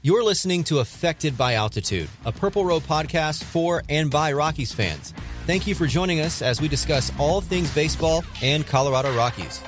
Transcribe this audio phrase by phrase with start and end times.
[0.00, 5.12] You're listening to Affected by Altitude, a Purple Row podcast for and by Rockies fans.
[5.44, 9.60] Thank you for joining us as we discuss all things baseball and Colorado Rockies.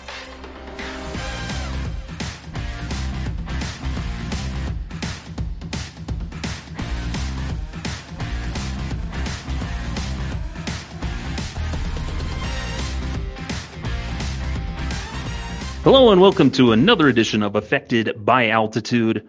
[15.83, 19.29] Hello and welcome to another edition of Affected by Altitude,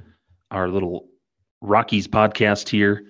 [0.51, 1.07] our little
[1.61, 3.03] Rockies podcast here,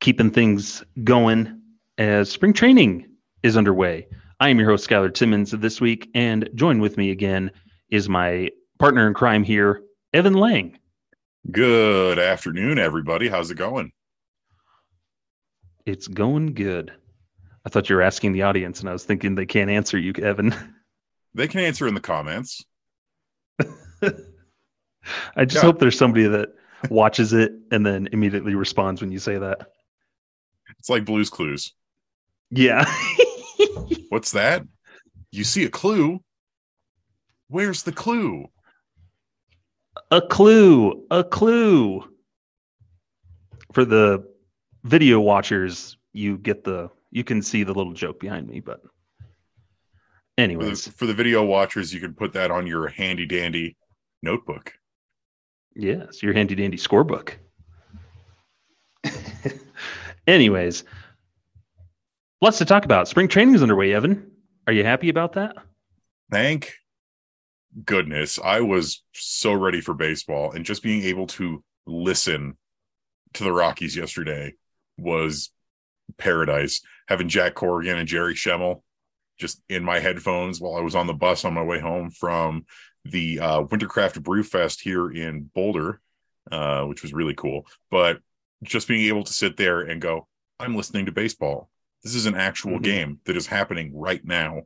[0.00, 1.60] keeping things going
[1.98, 3.06] as spring training
[3.42, 4.06] is underway.
[4.40, 7.50] I am your host, Skylar Timmons, this week, and join with me again
[7.90, 10.78] is my partner in crime here, Evan Lang.
[11.50, 13.28] Good afternoon, everybody.
[13.28, 13.92] How's it going?
[15.86, 16.92] It's going good.
[17.64, 20.12] I thought you were asking the audience, and I was thinking they can't answer you,
[20.14, 20.54] Evan.
[21.34, 22.64] They can answer in the comments.
[25.36, 25.62] I just Yeah.
[25.62, 26.50] hope there's somebody that
[26.90, 29.68] watches it and then immediately responds when you say that.
[30.78, 31.72] It's like Blues Clues.
[32.50, 32.84] Yeah.
[34.10, 34.66] What's that?
[35.32, 36.20] You see a clue.
[37.48, 38.46] Where's the clue?
[40.10, 42.04] a clue, a clue.
[43.72, 44.24] For the
[44.84, 48.88] video watchers, you get the you can see the little joke behind me, but For
[50.36, 53.76] the, anyways, for the video watchers, you can put that on your handy dandy
[54.22, 54.72] notebook.
[55.74, 57.34] Yes, your handy dandy scorebook.
[60.26, 60.84] anyways,
[62.40, 63.08] lots to talk about.
[63.08, 64.30] Spring training is underway, Evan.
[64.66, 65.56] Are you happy about that?
[66.30, 66.72] Thank
[67.84, 68.38] goodness.
[68.42, 72.56] I was so ready for baseball, and just being able to listen
[73.34, 74.54] to the Rockies yesterday
[74.96, 75.50] was
[76.18, 76.80] paradise.
[77.08, 78.82] Having Jack Corrigan and Jerry Schemmel
[79.38, 82.64] just in my headphones while I was on the bus on my way home from
[83.04, 86.00] the uh, Wintercraft Brew Fest here in Boulder,
[86.50, 87.66] uh, which was really cool.
[87.90, 88.20] But
[88.62, 90.26] just being able to sit there and go,
[90.58, 91.68] I'm listening to baseball.
[92.02, 92.82] This is an actual Mhm.
[92.82, 94.62] game that is happening right now.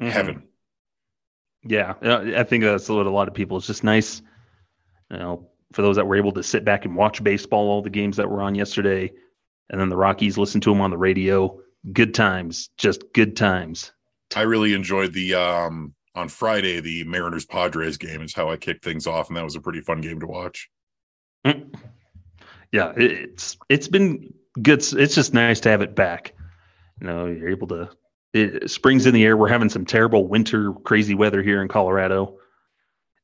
[0.00, 0.10] Mhm.
[0.10, 0.48] Heaven.
[1.64, 3.56] Yeah, I think that's what a lot of people.
[3.56, 4.22] It's just nice,
[5.10, 7.90] you know, for those that were able to sit back and watch baseball, all the
[7.90, 9.12] games that were on yesterday,
[9.68, 11.60] and then the Rockies listen to them on the radio.
[11.92, 13.92] Good times, just good times.
[14.36, 18.84] I really enjoyed the um on Friday the Mariners Padres game is how I kicked
[18.84, 20.68] things off, and that was a pretty fun game to watch.
[21.46, 21.74] Mm.
[22.72, 24.82] Yeah, it- it's it's been good.
[24.92, 26.34] It's just nice to have it back.
[27.00, 27.88] You know, you're able to.
[28.34, 29.36] It, spring's in the air.
[29.36, 32.36] We're having some terrible winter, crazy weather here in Colorado,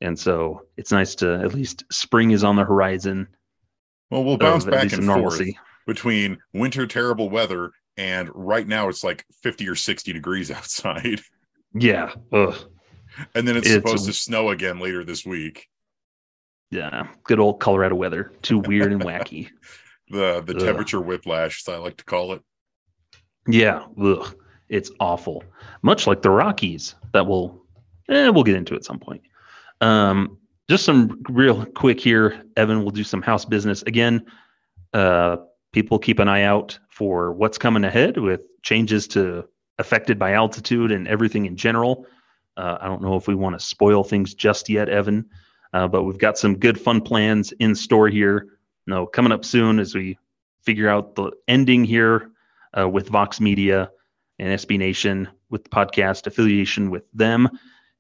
[0.01, 3.29] and so it's nice to at least spring is on the horizon.
[4.11, 5.41] Well, we'll bounce back and some forth
[5.87, 11.21] between winter terrible weather and right now it's like 50 or 60 degrees outside,
[11.75, 12.13] Yeah.
[12.33, 12.55] Ugh.
[13.35, 15.69] And then it's, It's- supposed to snow again later this week.
[16.71, 17.09] Yeah.
[17.25, 18.33] Good old Colorado weather.
[18.43, 19.49] Too weird and wacky.
[20.11, 20.61] The the Ugh.
[20.61, 22.43] temperature whiplash, as I like to call it.
[23.49, 23.87] Yeah.
[23.99, 24.37] Ugh.
[24.69, 25.43] It's awful.
[25.81, 27.65] Much like the Rockies that will
[28.11, 29.23] eh, we'll get into at some point.
[29.81, 30.37] Um,
[30.69, 32.43] just some real quick here.
[32.59, 34.27] Evan We'll do some house business again.
[34.93, 35.39] Uh,
[35.73, 39.45] people keep an eye out for what's coming ahead with changes to
[39.79, 42.07] affected by altitude and everything in general.
[42.57, 45.27] Uh, I don't know if we want to spoil things just yet, Evan.
[45.73, 48.47] Uh, but we've got some good fun plans in store here.
[48.87, 50.19] You know, coming up soon as we
[50.63, 52.31] figure out the ending here
[52.79, 53.91] uh, with Vox Media
[54.39, 57.49] and SB Nation with the podcast affiliation with them,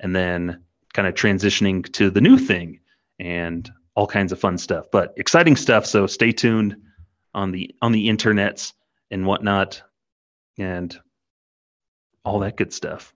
[0.00, 0.62] and then
[0.92, 2.80] kind of transitioning to the new thing
[3.18, 4.86] and all kinds of fun stuff.
[4.92, 5.86] But exciting stuff.
[5.86, 6.76] So stay tuned
[7.34, 8.72] on the on the internets
[9.10, 9.82] and whatnot,
[10.58, 10.96] and
[12.24, 13.12] all that good stuff.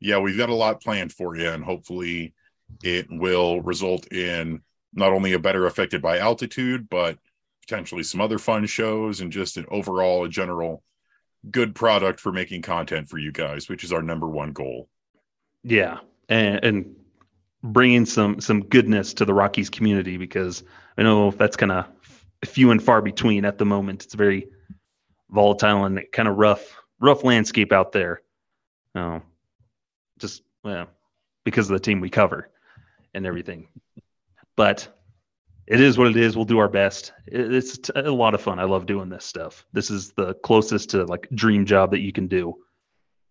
[0.00, 2.34] Yeah, we've got a lot planned for you, and hopefully,
[2.82, 4.62] it will result in
[4.94, 7.18] not only a better affected by altitude, but
[7.62, 10.82] potentially some other fun shows and just an overall a general
[11.50, 14.88] good product for making content for you guys, which is our number one goal.
[15.62, 15.98] Yeah,
[16.28, 16.96] and, and
[17.62, 20.64] bringing some some goodness to the Rockies community because
[20.96, 21.86] I know that's kind of
[22.44, 24.04] few and far between at the moment.
[24.04, 24.48] It's very
[25.30, 28.22] volatile and kind of rough rough landscape out there.
[28.94, 29.22] Oh,
[30.20, 30.86] just well,
[31.44, 32.50] because of the team we cover
[33.14, 33.68] and everything.
[34.56, 34.88] But
[35.66, 36.36] it is what it is.
[36.36, 37.12] We'll do our best.
[37.26, 38.58] It's a lot of fun.
[38.58, 39.66] I love doing this stuff.
[39.72, 42.56] This is the closest to like dream job that you can do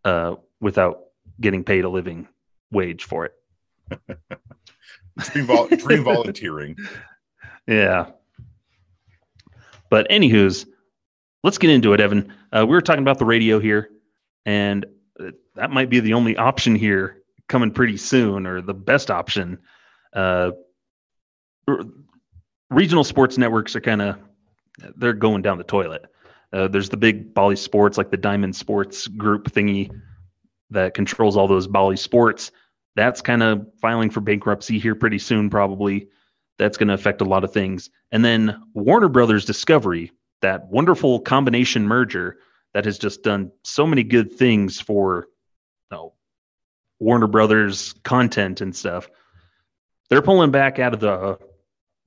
[0.06, 1.02] uh, without
[1.42, 2.28] getting paid a living
[2.72, 3.34] wage for it.
[5.20, 6.76] dream, vol- dream volunteering.
[7.68, 8.08] Yeah.
[9.92, 10.66] But anywho's,
[11.44, 12.34] let's get into it, Evan.
[12.52, 13.92] Uh, we were talking about the radio here,
[14.44, 14.88] and
[15.56, 17.18] that might be the only option here
[17.48, 19.60] coming pretty soon, or the best option.
[20.14, 20.52] Uh,
[22.70, 24.18] regional sports networks are kind of
[24.96, 26.06] they're going down the toilet.
[26.54, 29.92] Uh, there's the big Bally Sports, like the Diamond Sports Group thingy
[30.72, 32.52] that controls all those Bally Sports.
[32.96, 36.08] That's kind of filing for bankruptcy here pretty soon, probably.
[36.58, 37.90] That's going to affect a lot of things.
[38.12, 40.12] And then Warner Brothers Discovery,
[40.42, 42.38] that wonderful combination merger
[42.74, 45.28] that has just done so many good things for
[45.92, 46.14] you know,
[47.00, 49.10] Warner Brothers content and stuff.
[50.10, 51.38] They're pulling back out of the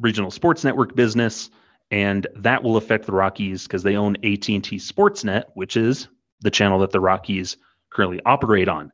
[0.00, 1.50] regional sports network business,
[1.90, 6.08] and that will affect the Rockies because they own AT&T Sportsnet, which is
[6.40, 7.56] the channel that the Rockies
[7.90, 8.92] currently operate on.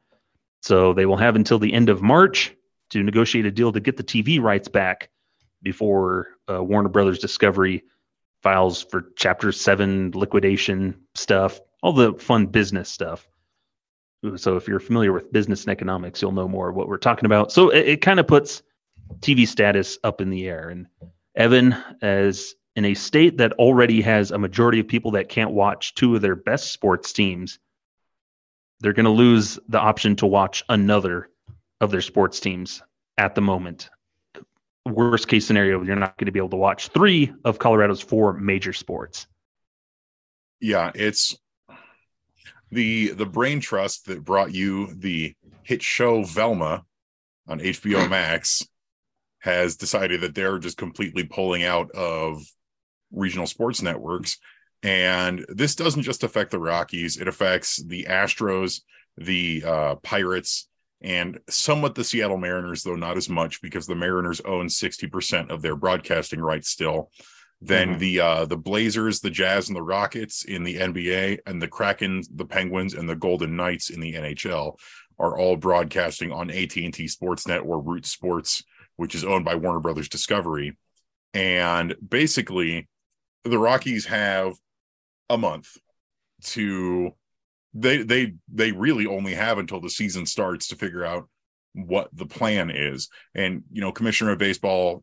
[0.62, 2.54] So they will have until the end of March
[2.90, 5.10] to negotiate a deal to get the TV rights back
[5.62, 7.84] before uh, Warner Brothers Discovery
[8.42, 13.28] files for Chapter 7 liquidation stuff, all the fun business stuff.
[14.36, 17.52] So if you're familiar with business and economics, you'll know more what we're talking about.
[17.52, 18.62] So it, it kind of puts
[19.20, 20.68] TV status up in the air.
[20.68, 20.86] And
[21.36, 25.94] Evan, as in a state that already has a majority of people that can't watch
[25.94, 27.58] two of their best sports teams,
[28.80, 31.30] they're going to lose the option to watch another
[31.80, 32.82] of their sports teams
[33.16, 33.90] at the moment.
[34.92, 38.32] Worst case scenario, you're not going to be able to watch three of Colorado's four
[38.34, 39.26] major sports.
[40.60, 41.36] Yeah, it's
[42.70, 46.84] the the brain trust that brought you the hit show Velma
[47.46, 48.66] on HBO Max
[49.40, 52.42] has decided that they're just completely pulling out of
[53.12, 54.38] regional sports networks.
[54.82, 58.82] And this doesn't just affect the Rockies, it affects the Astros,
[59.16, 60.68] the uh, Pirates,
[61.00, 65.62] and somewhat the Seattle Mariners, though not as much because the Mariners own 60% of
[65.62, 67.10] their broadcasting rights still.
[67.60, 67.98] Then mm-hmm.
[67.98, 72.22] the uh, the Blazers, the Jazz, and the Rockets in the NBA, and the Kraken,
[72.34, 74.78] the Penguins, and the Golden Knights in the NHL
[75.18, 78.62] are all broadcasting on AT&T Sportsnet or Root Sports
[78.98, 80.76] which is owned by Warner Brothers Discovery.
[81.32, 82.88] And basically,
[83.44, 84.54] the Rockies have
[85.30, 85.76] a month
[86.42, 87.12] to
[87.74, 91.28] they they they really only have until the season starts to figure out
[91.74, 93.08] what the plan is.
[93.34, 95.02] And you know, Commissioner of Baseball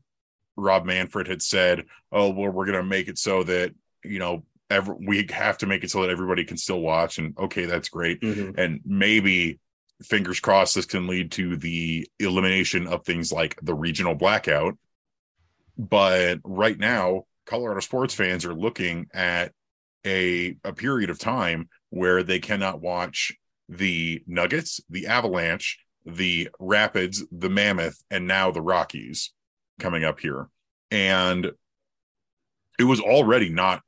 [0.57, 4.43] Rob Manfred had said, "Oh, well, we're going to make it so that you know
[4.69, 7.89] every, we have to make it so that everybody can still watch." And okay, that's
[7.89, 8.21] great.
[8.21, 8.59] Mm-hmm.
[8.59, 9.59] And maybe
[10.03, 14.77] fingers crossed this can lead to the elimination of things like the regional blackout.
[15.77, 19.51] But right now, Colorado sports fans are looking at
[20.05, 23.33] a, a period of time where they cannot watch
[23.69, 29.31] the Nuggets, the Avalanche, the Rapids, the Mammoth, and now the Rockies
[29.79, 30.49] coming up here.
[30.91, 31.51] And
[32.77, 33.81] it was already not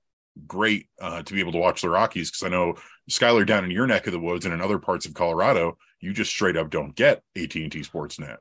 [0.46, 2.75] great uh, to be able to watch the Rockies because I know
[3.10, 6.13] Skylar down in your neck of the woods and in other parts of Colorado, you
[6.13, 8.38] just straight up don't get AT&T Sportsnet.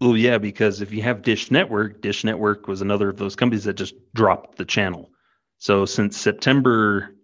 [0.00, 3.64] Well, yeah, because if you have Dish Network, Dish Network was another of those companies
[3.64, 5.10] that just dropped the channel.
[5.58, 7.14] So since September,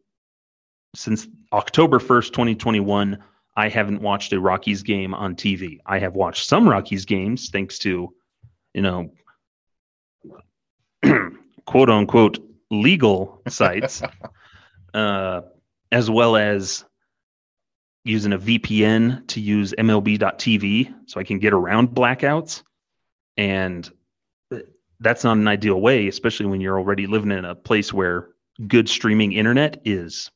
[0.94, 3.18] since October 1st, 2021,
[3.56, 5.78] I haven't watched a Rockies game on TV.
[5.84, 8.14] I have watched some Rockies games thanks to,
[8.74, 9.12] you know,
[11.66, 12.38] quote unquote
[12.70, 14.02] legal sites,
[14.94, 15.40] uh,
[15.90, 16.84] as well as
[18.04, 22.62] using a VPN to use MLB.TV so I can get around blackouts.
[23.36, 23.90] And
[25.00, 28.30] that's not an ideal way, especially when you're already living in a place where
[28.66, 30.30] good streaming internet is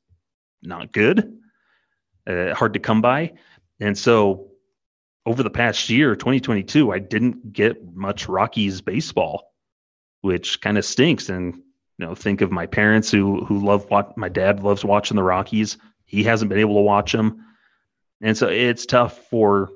[0.62, 1.38] not good,
[2.26, 3.32] uh, hard to come by.
[3.80, 4.52] And so
[5.26, 9.52] over the past year, 2022, I didn't get much Rockies baseball,
[10.20, 11.28] which kind of stinks.
[11.28, 11.62] And
[11.98, 15.22] you know, think of my parents who who love what my dad loves watching the
[15.22, 15.78] Rockies.
[16.04, 17.44] He hasn't been able to watch them,
[18.20, 19.70] and so it's tough for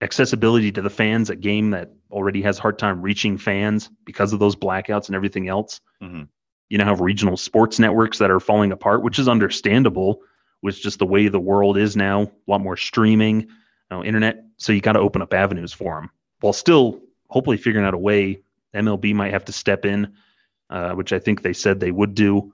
[0.00, 1.30] accessibility to the fans.
[1.30, 5.16] A game that already has a hard time reaching fans because of those blackouts and
[5.16, 5.80] everything else.
[6.02, 6.24] Mm-hmm.
[6.68, 10.20] You now have regional sports networks that are falling apart, which is understandable
[10.62, 12.22] with just the way the world is now.
[12.22, 13.48] A lot more streaming, you
[13.90, 14.44] know, internet.
[14.56, 17.98] So you got to open up avenues for them while still hopefully figuring out a
[17.98, 18.42] way.
[18.74, 20.12] MLB might have to step in
[20.70, 22.52] uh, which I think they said they would do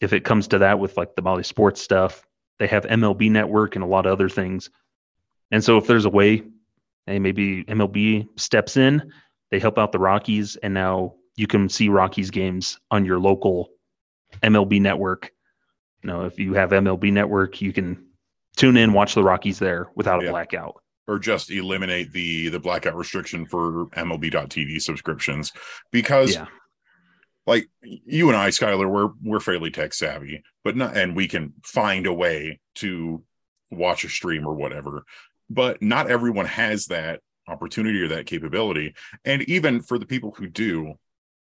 [0.00, 2.26] if it comes to that with like the Bally Sports stuff.
[2.58, 4.70] They have MLB Network and a lot of other things.
[5.50, 6.42] And so if there's a way,
[7.06, 9.12] hey, maybe MLB steps in,
[9.50, 13.70] they help out the Rockies, and now you can see Rockies games on your local
[14.42, 15.32] MLB network.
[16.02, 18.06] You know, if you have MLB network, you can
[18.56, 20.30] tune in, watch the Rockies there without a yeah.
[20.30, 20.82] blackout.
[21.08, 25.52] Or just eliminate the the blackout restriction for MLB.TV subscriptions
[25.90, 26.46] because yeah
[27.46, 31.54] like you and I, Skylar, we're we're fairly tech savvy, but not, and we can
[31.64, 33.22] find a way to
[33.70, 35.04] watch a stream or whatever.
[35.50, 38.94] But not everyone has that opportunity or that capability.
[39.24, 40.94] And even for the people who do,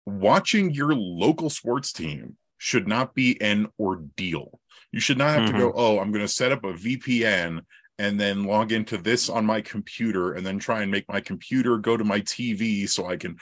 [0.05, 4.59] watching your local sports team should not be an ordeal.
[4.91, 5.53] You should not have mm-hmm.
[5.53, 5.79] to go, mm-hmm.
[5.79, 7.61] oh, I'm going to set up a VPN
[7.99, 11.77] and then log into this on my computer and then try and make my computer
[11.77, 13.37] go to my TV so I can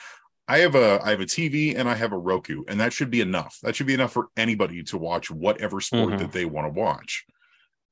[0.48, 3.10] I have a I have a TV and I have a Roku, and that should
[3.10, 3.58] be enough.
[3.64, 6.18] That should be enough for anybody to watch whatever sport mm-hmm.
[6.18, 7.26] that they want to watch.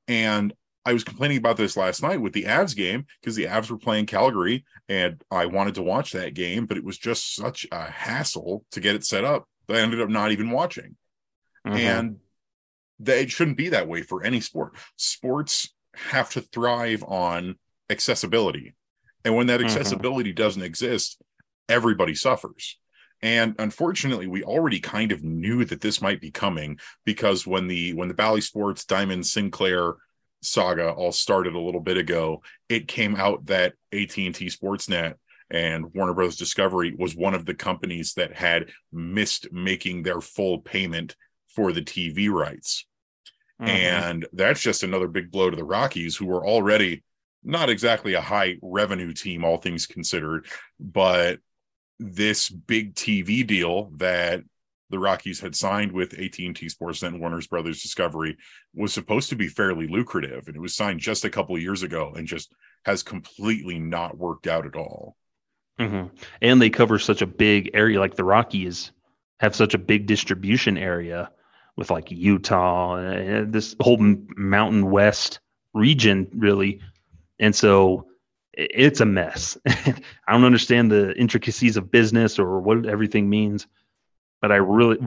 [0.08, 0.52] And
[0.84, 3.76] I was complaining about this last night with the Avs game because the Avs were
[3.76, 7.90] playing Calgary, and I wanted to watch that game, but it was just such a
[7.90, 10.96] hassle to get it set up that I ended up not even watching.
[11.66, 11.76] Mm-hmm.
[11.76, 12.16] And
[13.00, 14.74] that it shouldn't be that way for any sport.
[14.96, 17.56] Sports have to thrive on
[17.88, 18.74] accessibility.
[19.24, 19.66] And when that mm-hmm.
[19.66, 20.42] accessibility mm-hmm.
[20.42, 21.20] doesn't exist,
[21.68, 22.78] everybody suffers.
[23.22, 27.92] And unfortunately, we already kind of knew that this might be coming because when the
[27.92, 29.94] when the Bally Sports Diamond Sinclair
[30.42, 35.14] saga all started a little bit ago, it came out that AT&T Sportsnet
[35.50, 36.36] and Warner Bros.
[36.36, 41.16] Discovery was one of the companies that had missed making their full payment
[41.54, 42.86] for the TV rights.
[43.60, 43.70] Mm-hmm.
[43.70, 47.02] And that's just another big blow to the Rockies, who were already
[47.42, 50.46] not exactly a high revenue team, all things considered,
[50.78, 51.40] but
[51.98, 54.42] this big TV deal that
[54.90, 58.36] the Rockies had signed with AT&T Sportsnet and Warner's Brothers Discovery
[58.74, 62.12] was supposed to be fairly lucrative and it was signed just a couple years ago
[62.14, 62.52] and just
[62.84, 65.16] has completely not worked out at all.
[65.78, 66.14] Mm-hmm.
[66.42, 68.92] And they cover such a big area like the Rockies
[69.38, 71.30] have such a big distribution area
[71.76, 73.98] with like Utah and this whole
[74.36, 75.40] mountain west
[75.72, 76.80] region really.
[77.38, 78.06] And so
[78.52, 79.56] it's a mess.
[79.66, 79.94] I
[80.32, 83.66] don't understand the intricacies of business or what everything means,
[84.40, 84.98] but I really,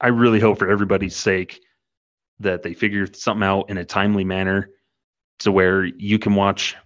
[0.00, 1.60] I really hope for everybody's sake
[2.40, 4.70] that they figure something out in a timely manner
[5.40, 6.76] to where you can watch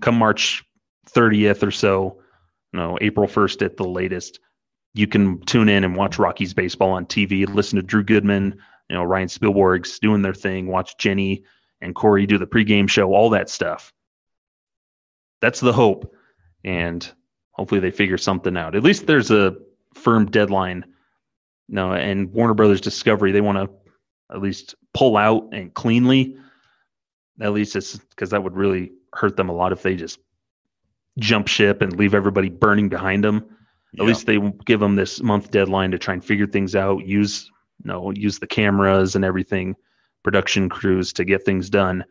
[0.00, 0.64] come March
[1.10, 2.20] 30th or so,
[2.72, 4.40] know, April 1st at the latest.
[4.94, 8.58] You can tune in and watch Rockies baseball on TV, listen to Drew Goodman,
[8.88, 11.44] you know, Ryan Spilborghs doing their thing, watch Jenny
[11.80, 13.92] and Corey do the pregame show, all that stuff
[15.40, 16.12] that's the hope.
[16.64, 17.10] And
[17.52, 18.74] hopefully they figure something out.
[18.74, 19.56] At least there's a
[19.94, 20.84] firm deadline.
[21.68, 26.36] No, and Warner Brothers Discovery, they want to at least pull out and cleanly.
[27.40, 30.18] At least it's because that would really hurt them a lot if they just
[31.18, 33.44] jump ship and leave everybody burning behind them.
[33.92, 34.02] Yeah.
[34.02, 37.06] At least they give them this month deadline to try and figure things out.
[37.06, 37.50] Use
[37.82, 39.74] you know use the cameras and everything,
[40.22, 42.04] production crews to get things done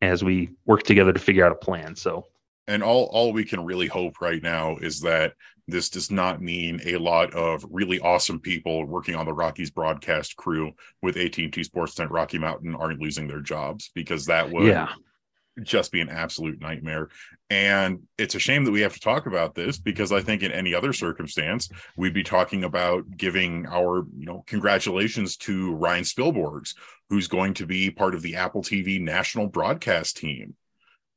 [0.00, 1.94] as we work together to figure out a plan.
[1.94, 2.26] So
[2.66, 5.34] and all all we can really hope right now is that
[5.72, 10.36] this does not mean a lot of really awesome people working on the Rockies broadcast
[10.36, 14.92] crew with AT&T Sportsnet Rocky Mountain aren't losing their jobs because that would yeah.
[15.62, 17.08] just be an absolute nightmare.
[17.48, 20.52] And it's a shame that we have to talk about this because I think in
[20.52, 26.74] any other circumstance we'd be talking about giving our you know congratulations to Ryan Spilborghs
[27.08, 30.54] who's going to be part of the Apple TV national broadcast team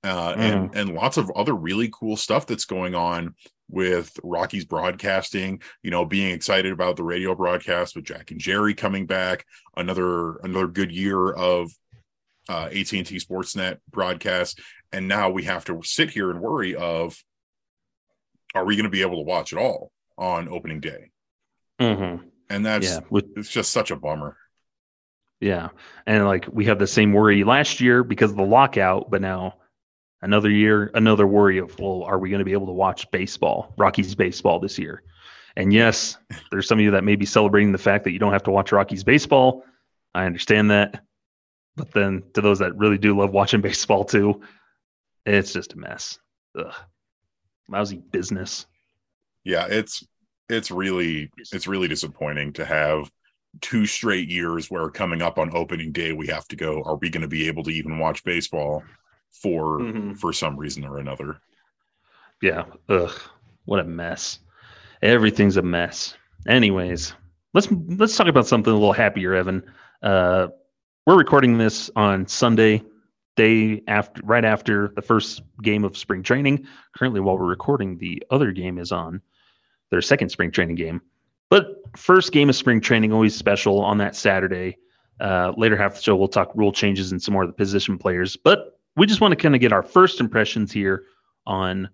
[0.04, 0.38] uh, mm.
[0.38, 3.34] and and lots of other really cool stuff that's going on
[3.70, 5.62] with Rockies broadcasting.
[5.84, 9.46] You know, being excited about the radio broadcast with Jack and Jerry coming back.
[9.76, 11.72] Another another good year of
[12.48, 14.60] uh, AT&T Sportsnet broadcast,
[14.92, 17.18] and now we have to sit here and worry of
[18.54, 21.12] are we going to be able to watch it all on opening day?
[21.80, 22.28] Mm-hmm.
[22.50, 23.00] And that's Yeah,
[23.36, 24.38] it's just such a bummer.
[25.42, 25.70] Yeah.
[26.08, 29.56] And like we have the same worry last year because of the lockout, but now
[30.26, 33.74] another year, another worry of, well, are we going to be able to watch baseball,
[33.78, 35.04] Rockies baseball this year?
[35.56, 36.18] And yes,
[36.52, 38.52] there's some of you that may be celebrating the fact that you don't have to
[38.52, 39.64] watch Rockies baseball.
[40.16, 41.04] I understand that.
[41.76, 44.42] But then to those that really do love watching baseball too,
[45.26, 46.20] it's just a mess.
[46.58, 46.74] Ugh.
[47.70, 48.66] Lousy business.
[49.44, 50.04] Yeah, it's
[50.50, 53.12] it's really it's really disappointing to have
[53.62, 57.10] two straight years where coming up on opening day we have to go are we
[57.10, 58.84] going to be able to even watch baseball
[59.32, 60.18] for Mhm.
[60.18, 61.38] for some reason or another
[62.42, 62.66] Yeah.
[62.90, 63.12] Ugh.
[63.66, 64.40] What a mess.
[65.02, 66.16] Everything's a mess.
[66.48, 67.14] Anyways,
[67.54, 69.64] let's let's talk about something a little happier, Evan.
[70.02, 70.50] Uh,
[71.06, 72.84] we're recording this on Sunday,
[73.36, 76.68] day after, right after the first game of spring training.
[76.98, 79.22] Currently, while we're recording, the other game is on
[79.92, 81.02] their second spring training game.
[81.50, 84.78] But first game of spring training always special on that Saturday.
[85.20, 87.54] Uh, later half of the show, we'll talk rule changes and some more of the
[87.54, 88.36] position players.
[88.36, 91.04] But we just want to kind of get our first impressions here
[91.46, 91.90] on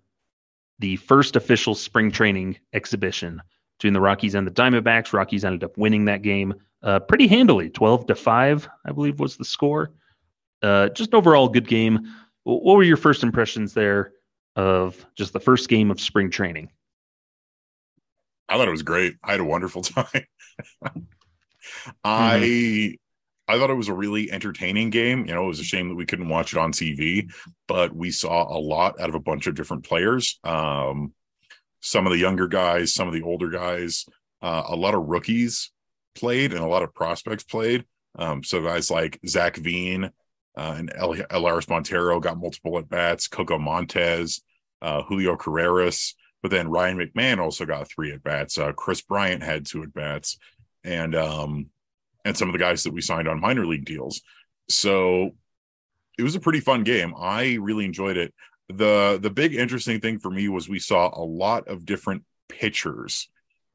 [0.78, 3.42] the first official spring training exhibition
[3.78, 5.12] between the Rockies and the Diamondbacks.
[5.12, 9.36] Rockies ended up winning that game uh, pretty handily, 12 to 5, I believe was
[9.36, 9.92] the score.
[10.62, 12.12] Uh, just overall good game.
[12.44, 14.12] What were your first impressions there
[14.56, 16.70] of just the first game of spring training?
[18.52, 20.26] i thought it was great i had a wonderful time
[22.04, 22.96] i
[23.48, 25.94] i thought it was a really entertaining game you know it was a shame that
[25.94, 27.30] we couldn't watch it on tv
[27.68, 31.12] but we saw a lot out of a bunch of different players um
[31.80, 34.06] some of the younger guys some of the older guys
[34.42, 35.70] uh, a lot of rookies
[36.14, 37.84] played and a lot of prospects played
[38.18, 40.10] um so guys like zac veen
[40.56, 43.28] uh, and El- Elehuris Montero got multiple at bats.
[43.28, 44.42] Coco Montes,
[44.82, 48.58] uh, Julio Carreras, but then Ryan McMahon also got three at bats.
[48.58, 50.38] Uh, Kris Bryant had two at bats,
[50.84, 51.66] and um,
[52.24, 54.22] and some of the guys that we signed on minor league deals.
[54.68, 55.30] So
[56.18, 57.14] it was a pretty fun game.
[57.18, 58.34] I really enjoyed it.
[58.68, 63.28] the The big interesting thing for me was we saw a lot of different pitchers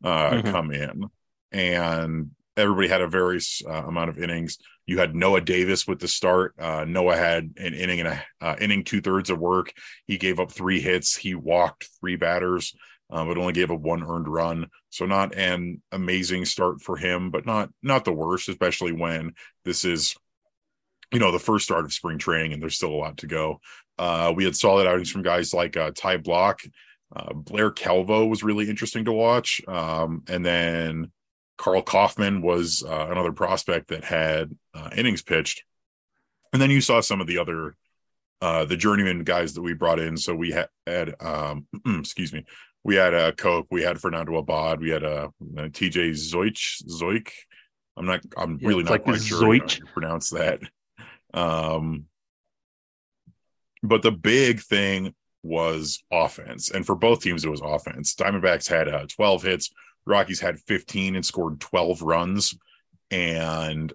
[0.04, 0.52] uh, Mhm.
[0.52, 1.04] come in,
[1.52, 4.58] and everybody had a various uh, amount of innings.
[4.86, 6.54] You had Noah Davis with the start.
[6.60, 9.74] Uh, Noah had an inning and a uh, inning, two thirds of work.
[10.06, 11.15] He gave up three hits.
[11.15, 12.76] He walked three batters,
[13.10, 14.67] uh, but only gave up one earned run.
[14.89, 19.86] So not an amazing start for him, but not not the worst, especially when this
[19.86, 20.15] is,
[21.12, 23.60] you know, the first start of spring training and there's still a lot to go.
[23.98, 26.70] Uh, we had solid outings from guys like uh, Ty Blach.
[27.15, 29.62] Uh, Blair Calvo was really interesting to watch.
[29.67, 31.12] Um, and then
[31.58, 35.63] Karl Kauffmann was uh, another prospect that had uh, innings pitched.
[36.54, 37.76] And then you saw some of the other
[38.41, 40.15] uh, the journeyman guys that we brought in.
[40.15, 41.65] So we had, had um,
[42.00, 42.46] excuse me,
[42.88, 47.32] we had uh, Coke, we had Fernando Abad, we had uh, TJ Zoich Zoik.
[47.97, 50.62] I'm not, I'm Yeah, really not like quite sure how to pronounce that.
[51.34, 52.06] Um,
[53.84, 58.15] but the big thing was offense, and for both teams, it was offense.
[58.15, 59.69] Diamondbacks had uh, 12 hits,
[60.06, 62.58] Rockies had 15 and scored 12 runs,
[63.12, 63.91] and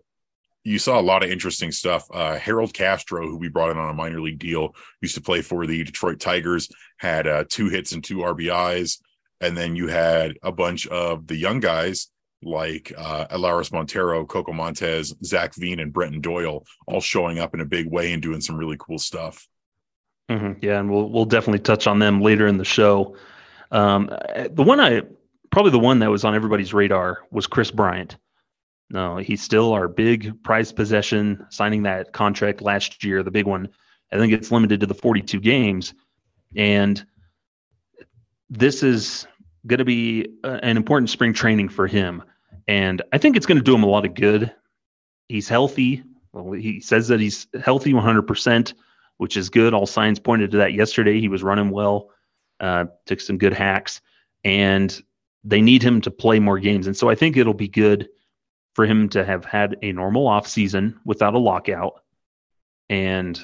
[0.65, 2.07] you saw a lot of interesting stuff.
[2.13, 5.43] Uh, Harold Castro, who we brought in on a minor league deal, used to play
[5.43, 8.99] for the Detroit Tigers, had uh, two hits and two RBIs.
[9.41, 12.09] And then you had a bunch of the young guys
[12.45, 17.61] like uh, Elehuris Montero, Coco Montes, Zac Veen, and Brenton Doyle all showing up in
[17.61, 19.47] a big way and doing some really cool stuff.
[20.29, 23.17] hmm Yeah, and we'll we'll definitely touch on them later in the show.
[23.71, 24.11] Um,
[24.51, 25.03] the one I
[25.51, 28.17] probably the one that was on everybody's radar was Kris Bryant.
[28.93, 33.69] No, he's still our big prize possession, signing that contract last year, the big one.
[34.13, 35.95] I think it's limited to the 42 games,
[36.55, 37.05] and
[38.51, 39.27] this is
[39.67, 42.23] going to be uh, an important spring training for him.
[42.69, 44.53] And I think it's going to do him a lot of good.
[45.29, 46.05] He's healthy.
[46.33, 48.75] Well, he says that he's healthy 100%
[49.23, 49.73] which is good.
[49.73, 51.21] All signs pointed to that yesterday.
[51.21, 52.11] He was running well,
[52.59, 54.01] uh, took some good hacks,
[54.43, 55.01] and
[55.45, 56.89] they need him to play more games.
[56.89, 58.09] And so I think it'll be good
[58.75, 62.03] for him to have had a normal offseason without a lockout
[62.89, 63.43] and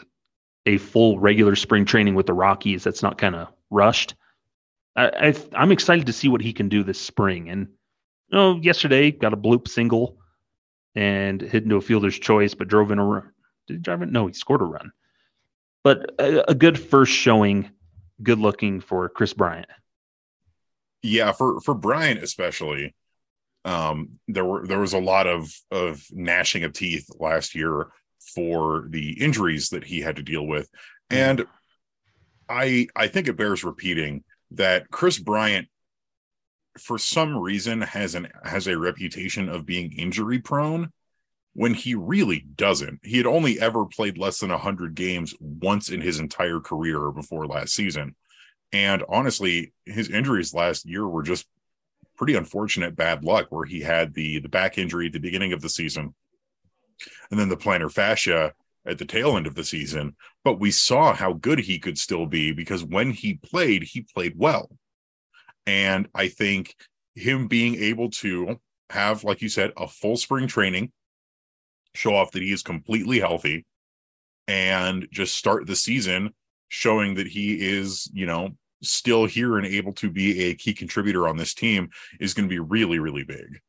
[0.66, 4.14] a full regular spring training with the Rockies that's not kind of rushed.
[4.96, 7.48] I, I'm excited to see what he can do this spring.
[7.50, 7.68] And
[8.30, 10.18] you know, yesterday got a bloop single
[10.94, 13.30] and hit into a fielder's choice, but drove in a run.
[13.68, 14.10] Did he drive it?
[14.10, 14.92] No, he scored a run
[15.88, 17.70] but a, a good first showing,
[18.22, 19.68] good looking for Kris Bryant.
[21.02, 22.94] Yeah, for for Bryant especially,
[23.64, 27.88] um, there were there was a lot of of gnashing of teeth last year
[28.34, 30.68] for the injuries that he had to deal with,
[31.10, 31.46] and
[32.48, 35.68] I I think it bears repeating that Kris Bryant
[36.78, 40.90] for some reason has an has a reputation of being injury prone
[41.54, 43.00] when he really doesn't.
[43.02, 47.46] He had only ever played less than 100 games once in his entire career before
[47.46, 48.14] last season.
[48.72, 51.46] And honestly, his injuries last year were just
[52.18, 55.62] pretty unfortunate bad luck where he had the the back injury at the beginning of
[55.62, 56.14] the season
[57.30, 58.52] and then the plantar fascia
[58.86, 60.16] at the tail end of the season.
[60.44, 64.34] But we saw how good he could still be because when he played he played
[64.36, 64.70] well.
[65.66, 66.74] And i think
[67.14, 68.58] him being able to
[68.90, 70.92] have like you said a full spring training
[71.94, 73.66] show off that he is completely healthy
[74.46, 76.32] and just start the season
[76.68, 78.50] showing that he is you know
[78.82, 82.52] still here and able to be a key contributor on this team is going to
[82.52, 83.60] be really, really big.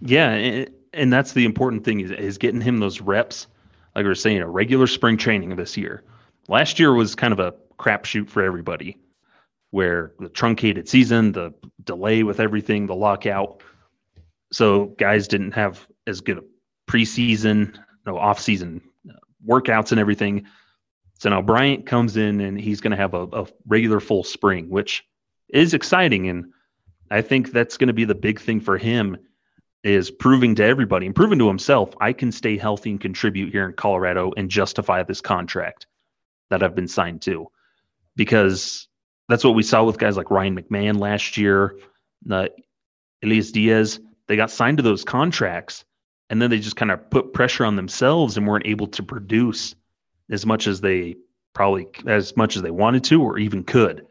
[0.00, 3.46] Yeah, and that's the important thing is, is getting him those reps.
[3.94, 6.02] Like we were saying, a regular spring training this year.
[6.48, 8.98] Last year was kind of a crapshoot for everybody,
[9.70, 11.52] where the truncated season, the
[11.84, 13.62] delay with everything, the lockout.
[14.52, 16.42] So guys didn't have as good a
[16.90, 19.14] preseason, no off-season uh,
[19.46, 20.46] workouts and everything.
[21.18, 24.68] So now Bryant comes in and he's going to have a, a, regular full spring,
[24.68, 25.04] which
[25.48, 26.28] is exciting.
[26.28, 26.52] And
[27.10, 29.16] I think that's going to be the big thing for him
[29.82, 33.66] is proving to everybody and proving to himself, I can stay healthy and contribute here
[33.66, 35.86] in Colorado and justify this contract
[36.50, 37.46] that I've been signed to.
[38.16, 38.88] Because
[39.28, 41.78] that's what we saw with guys like Ryan McMahon last year,
[42.30, 42.48] uh,
[43.22, 44.00] Elias Diaz.
[44.26, 45.84] They got signed to those contracts
[46.28, 49.74] and then they just kind of put pressure on themselves and weren't able to produce–
[50.30, 51.16] as much as they
[51.54, 54.06] probably as much as they wanted to or even could.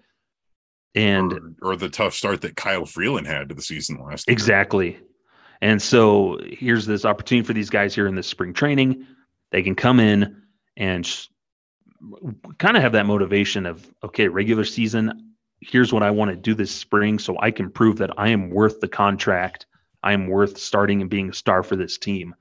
[0.96, 4.34] And or, or the tough start that Kyle Freeland had to the season last year.
[4.34, 5.00] Exactly.
[5.62, 9.06] And so here's this opportunity for these guys here in this spring training.
[9.52, 10.44] They can come in
[10.78, 11.28] and sh-
[12.58, 16.54] kind of have that motivation of okay, regular season, here's what I want to do
[16.54, 19.66] this spring so I can prove that I am worth the contract.
[20.04, 22.36] I am worth starting and being a star for this team.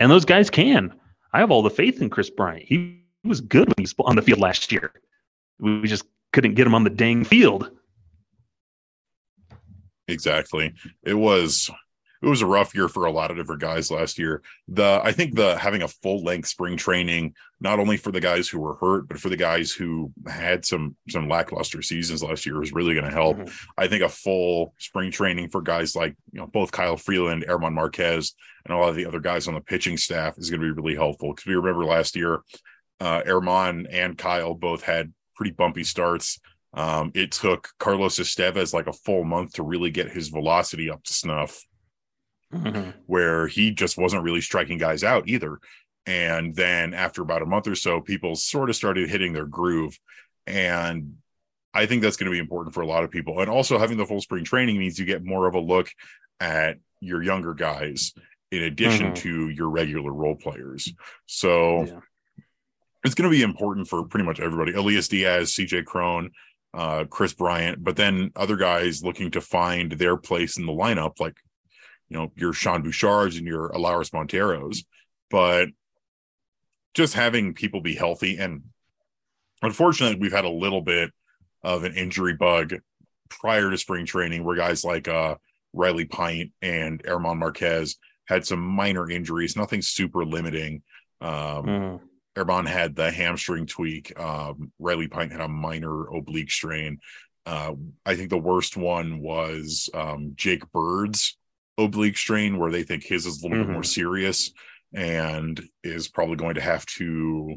[0.00, 0.94] And those guys can.
[1.32, 2.64] I have all the faith in Kris Bryant.
[2.66, 4.92] He was good when he was on the field last year.
[5.58, 7.70] We just couldn't get him on the dang field.
[10.08, 10.74] Exactly.
[11.02, 11.70] It was
[12.24, 14.42] it was a rough year for a lot of different guys last year.
[14.68, 18.48] The I think the having a full length spring training, not only for the guys
[18.48, 22.62] who were hurt, but for the guys who had some some lackluster seasons last year,
[22.62, 23.36] is really going to help.
[23.36, 23.54] Mm-hmm.
[23.76, 27.74] I think a full spring training for guys like you know both Kyle Freeland, German
[27.74, 28.34] Marquez,
[28.64, 30.80] and a lot of the other guys on the pitching staff is going to be
[30.80, 32.40] really helpful because we remember last year
[33.00, 36.40] uh, German and Kyle both had pretty bumpy starts.
[36.72, 41.02] Um, it took Carlos Estevez like a full month to really get his velocity up
[41.04, 41.64] to snuff,
[42.52, 42.90] mm-hmm.
[43.06, 45.58] where he just wasn't really striking guys out either.
[46.06, 49.98] And then after about a month or so, people sort of started hitting their groove.
[50.46, 51.14] And
[51.72, 53.40] I think that's going to be important for a lot of people.
[53.40, 55.88] And also having the full spring training means you get more of a look
[56.40, 58.12] at your younger guys
[58.50, 59.14] in addition mm-hmm.
[59.14, 60.92] to your regular role players.
[61.26, 62.00] So yeah
[63.04, 64.72] it's going to be important for pretty much everybody.
[64.72, 66.30] Elias Diaz, CJ Cron,
[66.72, 71.20] uh, Kris Bryant, but then other guys looking to find their place in the lineup,
[71.20, 71.36] like
[72.08, 74.78] you know your Sean Bouchards and your Elehuris Monteros.
[75.30, 75.68] But
[76.94, 78.62] just having people be healthy, and
[79.62, 81.12] unfortunately, we've had a little bit
[81.62, 82.74] of an injury bug
[83.28, 85.36] prior to spring training, where guys like uh,
[85.74, 90.82] Riley Pint and German Marquez had some minor injuries, nothing super limiting.
[91.20, 92.00] Um, mm
[92.36, 94.18] German had the hamstring tweak.
[94.18, 96.98] Um, Riley Pint had a minor oblique strain.
[97.46, 101.36] Uh, I think the worst one was um, Jake Bird's
[101.78, 103.66] oblique strain, where they think his is a little mm-hmm.
[103.68, 103.86] bit more mm-hmm.
[103.86, 104.52] serious
[104.92, 107.56] and is probably going to have to,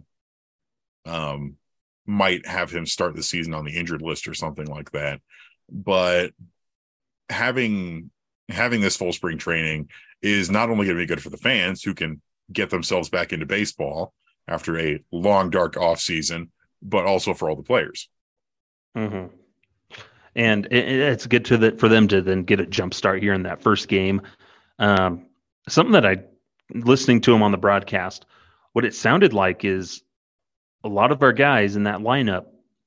[1.05, 1.55] um,
[2.05, 5.21] might have him start the season on the injured list or something like that.
[5.69, 6.31] But
[7.29, 8.11] having
[8.49, 9.89] having this full spring training
[10.21, 13.33] is not only going to be good for the fans who can get themselves back
[13.33, 14.13] into baseball
[14.47, 18.09] after a long, dark off season, but also for all the players.
[18.95, 19.35] Mm-hmm.
[20.35, 23.33] And it, it's good to the, for them to then get a jump start here
[23.33, 24.21] in that first game.
[24.79, 25.27] Um,
[25.67, 26.17] something that I,
[26.73, 28.25] listening to him on the broadcast,
[28.73, 30.03] what it sounded like is
[30.83, 32.45] a lot of our guys in that lineup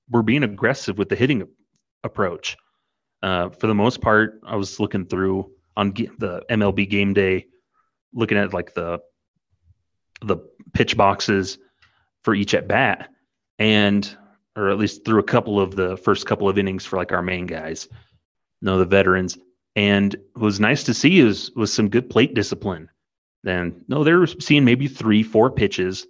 [0.09, 1.47] were being aggressive with the hitting
[2.05, 2.57] approach.
[3.23, 7.47] Uh, for the most part, I was looking through on the MLB game day,
[8.15, 9.01] looking at like the
[10.25, 10.37] the
[10.73, 11.59] pitch boxes
[12.23, 13.11] for each at bat,
[13.59, 14.17] and
[14.57, 17.23] or at least through a couple of the first couple of innings for like our
[17.23, 17.89] main guys,
[18.61, 19.39] no the veterans.
[19.77, 22.91] And it was nice to see is was some good plate discipline.
[23.43, 26.07] Then no, they were seeing maybe three, four pitches,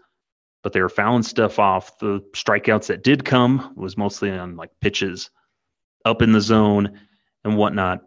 [0.63, 1.99] but they were fouling stuff off.
[1.99, 5.31] The strikeouts that did come was mostly on like pitches
[6.05, 6.99] up in the zone.
[7.45, 8.03] and whatnot.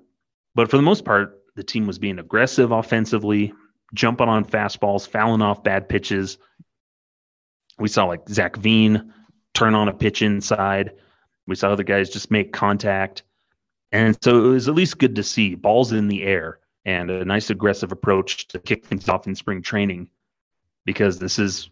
[0.55, 3.53] But for the most part, the team was being aggressive offensively,
[3.93, 6.37] jumping on fastballs, fouling off bad pitches.
[7.77, 9.13] We saw like Zac Veen
[9.53, 10.93] turn on a pitch inside.
[11.47, 13.23] We saw other guys just make contact.
[13.91, 17.25] And so it was at least good to see balls in the air and a
[17.25, 20.09] nice aggressive approach to kick things off in spring training
[20.85, 21.69] because this is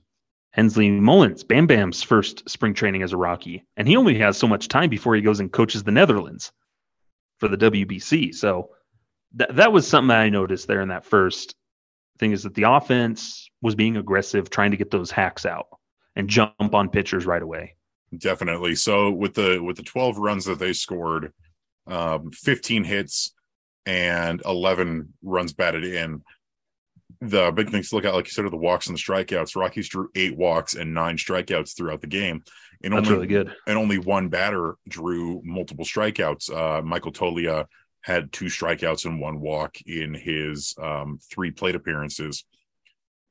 [0.51, 3.65] Hensley Meulens, Bam Bam's first spring training as a Rocky.
[3.77, 6.51] And he only has so much time before he goes and coaches the Netherlands
[7.39, 8.35] for the WBC.
[8.35, 8.71] So
[9.35, 11.55] that that was something I noticed there in that first
[12.21, 15.67] thing is that the offense was being aggressive, trying to get those hacks out
[16.15, 17.75] and jump on pitchers right away.
[18.17, 18.75] Definitely.
[18.75, 21.33] So with the with the 12 runs that they scored,
[21.87, 23.33] um, 15 hits
[23.85, 26.21] and 11 runs batted in.
[27.19, 29.55] The big things to look at, like you said, are the walks and the strikeouts.
[29.55, 32.43] Rockies drew eight walks and nine strikeouts throughout the game.
[32.83, 33.53] And That's only, really good.
[33.67, 36.51] And only one batter drew multiple strikeouts.
[36.51, 37.65] Uh, Michael Toglia
[38.01, 42.45] had two strikeouts and one walk in his um, three plate appearances.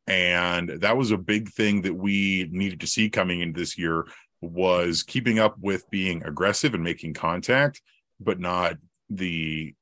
[0.07, 4.07] And that was a big thing that we needed to see coming into this year
[4.41, 7.83] was keeping up with being aggressive and making contact,
[8.19, 8.77] but not
[9.09, 9.75] the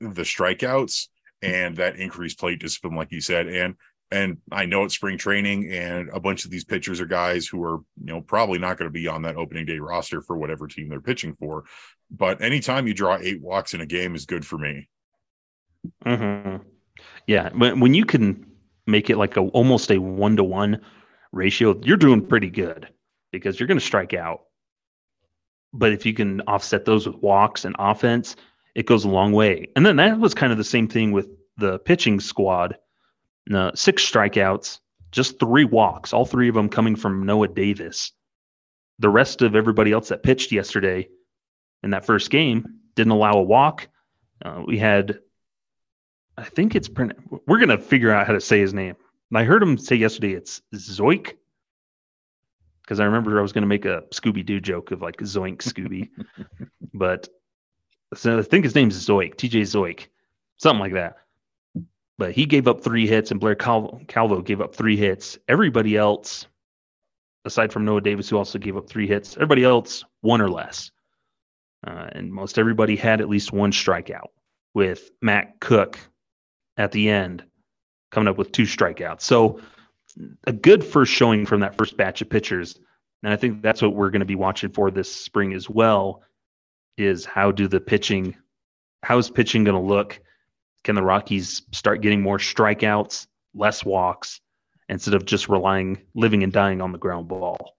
[0.00, 1.08] the strikeouts
[1.42, 3.48] and that increased plate discipline, like you said.
[3.48, 3.74] And
[4.10, 7.62] and I know it's spring training, and a bunch of these pitchers are guys who
[7.62, 10.66] are, you know, probably not going to be on that opening day roster for whatever
[10.66, 11.64] team they're pitching for.
[12.10, 14.88] But anytime you draw eight walks in a game is good for me.
[16.04, 16.66] Mm-hmm.
[17.26, 18.46] Yeah, when when you can
[18.86, 20.80] make it like a almost a one to one
[21.32, 22.88] ratio, you're doing pretty good
[23.30, 24.40] because you're going to strike out.
[25.72, 28.36] But if you can offset those with walks and offense,
[28.74, 29.68] it goes a long way.
[29.76, 32.78] And then that was kind of the same thing with the pitching squad.
[33.74, 34.78] Six strikeouts,
[35.12, 38.12] just three walks, all three of them coming from Noah Davis.
[38.98, 41.08] The rest of everybody else that pitched yesterday
[41.82, 43.88] in that first game didn't allow a walk.
[44.44, 45.20] Uh, we had,
[46.36, 48.96] I think it's, we're going to figure out how to say his name.
[49.34, 51.34] I heard him say yesterday it's Zoik
[52.82, 55.58] because I remember I was going to make a Scooby Doo joke of like Zoink
[55.58, 56.08] Scooby,
[56.94, 57.28] but
[58.14, 60.06] so I think his name's Zoik, TJ Zoik,
[60.56, 61.16] something like that.
[62.16, 65.38] But he gave up three hits, and Blair Calvo, Calvo gave up three hits.
[65.46, 66.46] Everybody else,
[67.44, 70.90] aside from Noah Davis, who also gave up three hits, everybody else one or less.
[71.86, 74.28] Uh, and most everybody had at least one strikeout,
[74.74, 75.98] with Matt Cook
[76.76, 77.44] at the end
[78.10, 79.22] coming up with two strikeouts.
[79.22, 79.60] So
[80.44, 82.78] a good first showing from that first batch of pitchers.
[83.22, 86.22] And I think that's what we're going to be watching for this spring as well
[86.96, 88.36] is how do the pitching
[89.02, 90.20] how's pitching going to look?
[90.84, 94.40] Can the Rockies start getting more strikeouts, less walks
[94.88, 97.76] instead of just relying living and dying on the ground ball?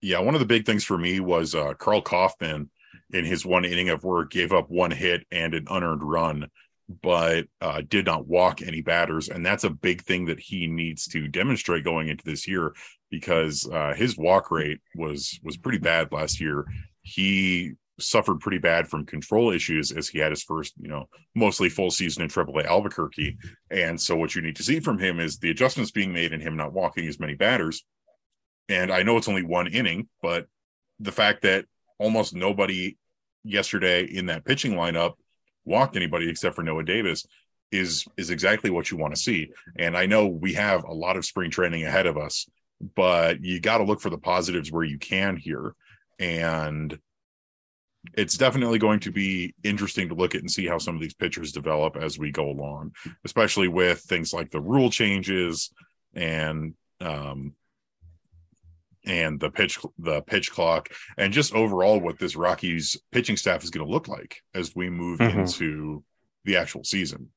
[0.00, 2.70] Yeah, one of the big things for me was uh, Karl Kauffmann
[3.12, 6.48] in his one inning of work gave up one hit and an unearned run
[7.00, 9.28] but uh, did not walk any batters.
[9.28, 12.74] And that's a big thing that he needs to demonstrate going into this year
[13.10, 16.66] because uh, his walk rate was was pretty bad last year.
[17.02, 21.68] He suffered pretty bad from control issues as he had his first, you know, mostly
[21.68, 23.36] full season in AAA Albuquerque.
[23.70, 26.42] And so what you need to see from him is the adjustments being made and
[26.42, 27.84] him not walking as many batters.
[28.68, 30.46] And I know it's only one inning, but
[30.98, 31.66] the fact that
[31.98, 32.96] almost nobody
[33.44, 35.14] yesterday in that pitching lineup
[35.64, 37.26] walked anybody except for Noah Davis
[37.70, 39.50] is is exactly what you want to see.
[39.78, 42.46] And I know we have a lot of spring training ahead of us,
[42.94, 45.74] but you got to look for the positives where you can here.
[46.18, 46.98] And
[48.14, 51.14] it's definitely going to be interesting to look at and see how some of these
[51.14, 52.92] pitchers develop as we go along,
[53.24, 55.70] especially with things like the rule changes
[56.14, 57.54] and um,
[59.04, 63.70] and the pitch the pitch clock and just overall what this Rockies pitching staff is
[63.70, 65.40] going to look like as we move mm-hmm.
[65.40, 66.04] into
[66.44, 67.30] the actual season.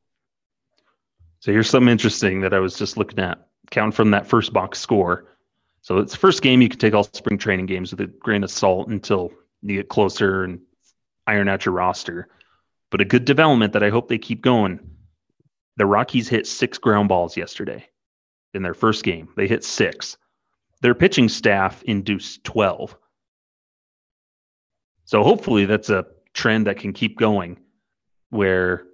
[1.39, 3.39] So here's something interesting that I was just looking at.
[3.71, 5.25] Count from that first box score.
[5.81, 8.43] So it's the first game you can take all spring training games with a grain
[8.43, 10.61] of salt until you get closer and
[11.27, 12.27] iron out your roster.
[12.89, 14.79] But a good development that I hope they keep going.
[15.77, 17.87] The Rockies hit six ground balls yesterday
[18.53, 19.29] in their first game.
[19.35, 20.17] They hit six.
[20.85, 22.95] Their pitching staff induced 12.
[25.05, 27.57] So hopefully that's a trend that can keep going
[28.29, 28.85] where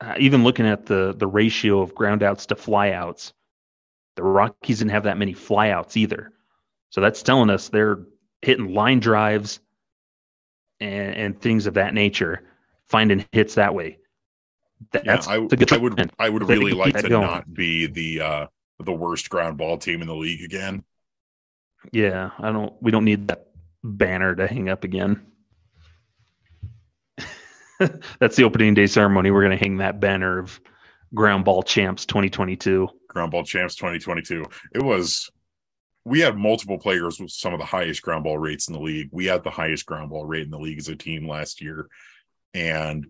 [0.00, 3.34] uh, even looking at the the ratio of groundouts to flyouts,
[4.16, 6.32] the Rockies didn't have that many flyouts either.
[6.88, 7.98] So that's telling us they're
[8.40, 9.60] hitting line drives
[10.80, 12.42] and, and things of that nature,
[12.88, 13.98] finding hits that way.
[14.92, 17.26] That's yeah, I, I would I would really like to going.
[17.26, 18.46] not be the uh,
[18.84, 20.84] the worst ground ball team in the league again.
[21.92, 22.72] Yeah, I don't.
[22.80, 23.46] We don't need that
[23.82, 25.26] banner to hang up again.
[28.18, 29.30] That's the opening day ceremony.
[29.30, 30.60] We're going to hang that banner of
[31.14, 32.88] ground ball champs 2022.
[33.08, 34.44] Ground ball champs 2022.
[34.74, 35.30] It was
[36.04, 39.08] we had multiple players with some of the highest ground ball rates in the league.
[39.12, 41.88] We had the highest ground ball rate in the league as a team last year.
[42.54, 43.06] And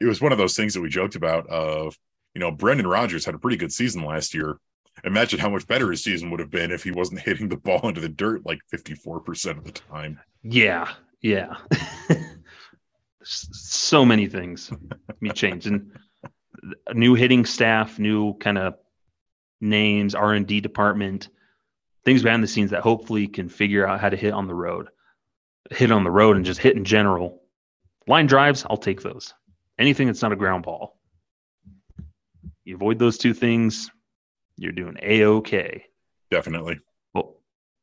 [0.00, 1.96] it was one of those things that we joked about of,
[2.34, 4.58] you know, Brendan Rodgers had a pretty good season last year.
[5.04, 7.88] Imagine how much better his season would have been if he wasn't hitting the ball
[7.88, 10.18] into the dirt like 54% of the time.
[10.42, 10.90] Yeah.
[11.20, 11.54] Yeah.
[13.28, 14.70] so many things
[15.20, 15.90] me changing
[16.94, 18.74] new hitting staff new kind of
[19.60, 21.28] names r&d department
[22.04, 24.88] things behind the scenes that hopefully can figure out how to hit on the road
[25.72, 27.42] hit on the road and just hit in general
[28.06, 29.34] line drives i'll take those
[29.76, 30.96] anything that's not a ground ball
[32.64, 33.90] you avoid those two things
[34.56, 35.84] you're doing a-ok
[36.30, 36.78] definitely
[37.14, 37.36] well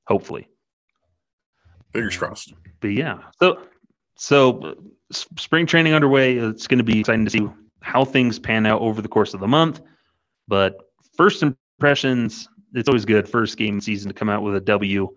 [0.07, 0.47] hopefully
[1.91, 3.59] fingers crossed but yeah so
[4.15, 4.75] so
[5.37, 6.37] spring training underway.
[6.37, 7.47] It's going to be exciting to see
[7.81, 9.81] how things pan out over the course of the month.
[10.47, 10.77] But
[11.15, 15.09] first impressions, it's always good first game season to come out with a W,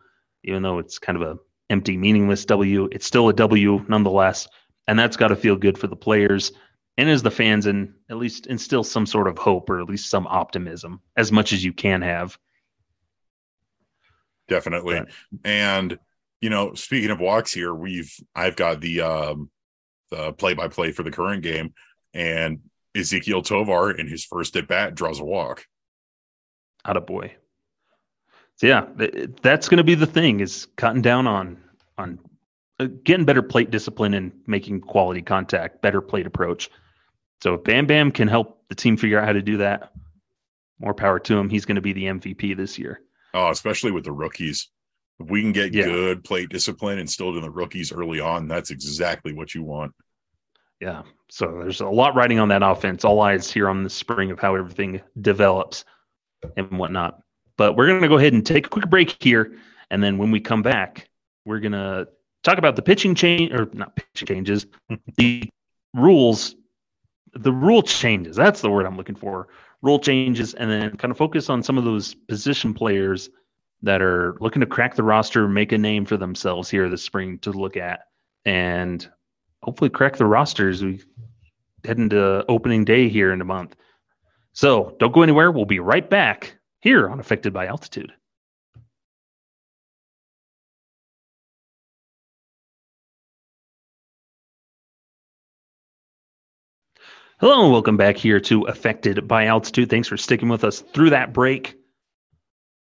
[0.44, 1.38] even though it's kind of a
[1.70, 2.88] empty, meaningless W.
[2.92, 4.48] It's still a W nonetheless,
[4.86, 6.52] and that's got to feel good for the players
[6.98, 10.10] and as the fans, and at least instill some sort of hope or at least
[10.10, 12.38] some optimism as much as you can have.
[14.48, 15.08] Definitely, but,
[15.44, 15.98] and
[16.40, 19.50] you know, speaking of walks here, we've I've got the um
[20.10, 21.74] the play by play for the current game,
[22.14, 22.60] and
[22.94, 25.66] Ezequiel Tovar in his first at bat draws a walk.
[26.84, 27.34] Out of boy.
[28.56, 28.86] So yeah,
[29.42, 31.58] that's going to be the thing is cutting down on
[31.98, 32.18] on
[32.78, 36.70] uh, getting better plate discipline and making quality contact, better plate approach.
[37.42, 39.92] So if Bam Bam can help the team figure out how to do that,
[40.78, 41.48] more power to him.
[41.48, 43.00] He's going to be the MVP this year.
[43.34, 44.68] Oh, especially with the rookies.
[45.18, 45.84] If we can get yeah.
[45.84, 49.94] good plate discipline instilled in the rookies early on, that's exactly what you want.
[50.80, 51.02] Yeah.
[51.30, 53.04] So there's a lot riding on that offense.
[53.04, 55.84] All eyes here on the spring of how everything develops
[56.56, 57.20] and whatnot.
[57.56, 59.56] But we're going to go ahead and take a quick break here.
[59.90, 61.08] And then when we come back,
[61.46, 62.08] we're going to
[62.42, 64.66] talk about the pitching change or not pitching changes,
[65.16, 65.48] the
[65.94, 66.54] rules,
[67.38, 68.36] the rule changes.
[68.36, 69.48] That's the word I'm looking for.
[69.82, 73.28] Rule changes, and then kind of focus on some of those position players
[73.82, 77.38] that are looking to crack the roster, make a name for themselves here this spring
[77.40, 78.00] to look at,
[78.44, 79.08] and
[79.62, 80.82] hopefully crack the rosters.
[80.82, 81.02] We
[81.84, 83.76] head into opening day here in a month.
[84.52, 85.52] So don't go anywhere.
[85.52, 88.12] We'll be right back here on Affected by Altitude.
[97.38, 99.90] Hello and welcome back here to Affected by Altitude.
[99.90, 101.76] Thanks for sticking with us through that break.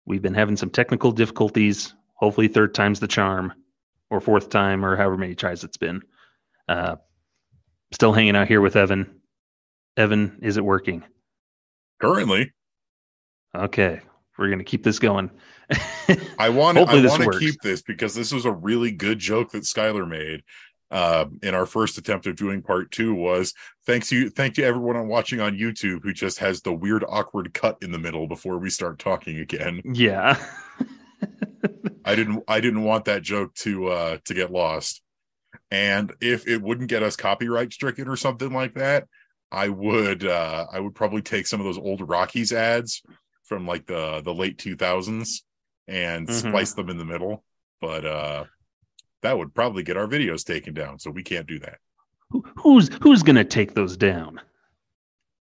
[0.06, 1.94] We've been having some technical difficulties.
[2.14, 3.52] Hopefully, third time's the charm,
[4.10, 6.02] or fourth time, or however many tries it's been.
[6.70, 6.96] Uh,
[7.92, 9.20] still hanging out here with Evan.
[9.98, 11.04] Evan, is it working?
[12.00, 12.54] Currently.
[13.54, 14.00] Okay,
[14.38, 15.30] we're gonna keep this going.
[16.40, 16.78] I want.
[16.78, 20.44] I want to keep this because this was a really good joke that Skylar made,
[20.91, 23.54] uh, in our first attempt of doing part two was
[23.86, 27.54] thanks you thank you everyone on watching on youtube who just has the weird awkward
[27.54, 29.82] cut in the middle before we start talking again.
[29.84, 30.38] Yeah.
[32.06, 35.02] I didn't i didn't want that joke to uh to get lost.
[35.71, 39.08] And if it wouldn't get us copyright stricken or something like that
[39.52, 43.02] i would uh i would probably take some of those old rockies ads
[43.43, 45.41] from like the the late 2000s
[45.88, 46.50] and mm-hmm.
[46.50, 47.43] splice them in the middle.
[47.82, 48.43] But uh
[49.22, 51.00] that would probably get our videos taken down.
[51.00, 51.80] So we can't do that.
[52.58, 54.42] Who's who's going to take those down?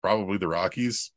[0.02, 1.12] Probably the Rockies,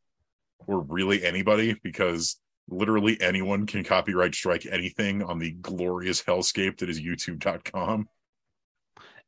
[0.67, 6.89] or really anybody, because literally anyone can copyright strike anything on the glorious hellscape that
[6.89, 8.09] is YouTube.com.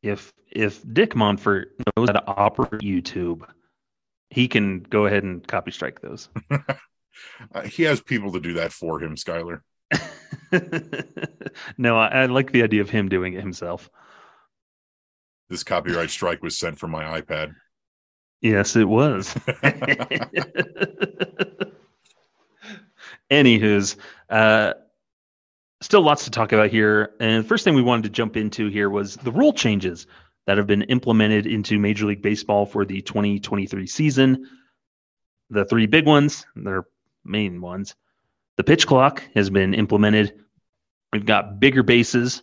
[0.03, 3.47] If if Dick Monfort knows how to operate YouTube,
[4.31, 6.29] he can go ahead and copy strike those.
[6.51, 9.61] uh, he has people to do that for him, Skylar.
[11.79, 13.91] no, I, I, like the idea of him doing it himself.
[15.49, 17.55] This copyright strike was sent from my iPad.
[18.41, 19.35] Yes, it was.
[23.31, 23.97] Anywho's,
[24.29, 24.75] uh,
[25.81, 27.15] still lots to talk about here.
[27.21, 30.07] And the first thing we wanted to jump into here was the rule changes
[30.47, 34.47] that have been implemented into Major League Baseball for the 2023 season.
[35.51, 36.85] The three big ones, they're
[37.25, 37.95] main ones,
[38.57, 40.41] the pitch clock has been implemented.
[41.13, 42.43] We've got bigger bases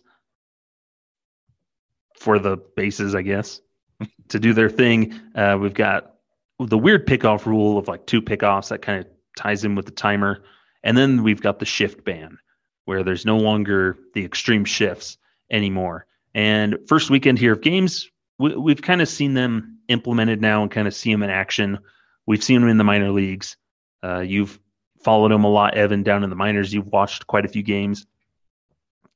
[2.18, 3.60] for the bases, I guess,
[4.28, 5.14] to do their thing.
[5.34, 6.14] Uh, we've got
[6.58, 9.06] the weird pickoff rule of like two pickoffs that kind of
[9.36, 10.44] ties in with the timer.
[10.84, 12.38] And then we've got the shift ban
[12.84, 15.18] where there's no longer the extreme shifts
[15.50, 16.06] anymore.
[16.34, 20.70] And first weekend here of games we, we've kind of seen them implemented now and
[20.70, 21.78] kind of see them in action.
[22.26, 23.56] We've seen them in the minor leagues.
[24.02, 24.58] Uh, you've
[25.04, 26.72] followed him a lot, Evan, down in the minors.
[26.72, 28.06] You've watched quite a few games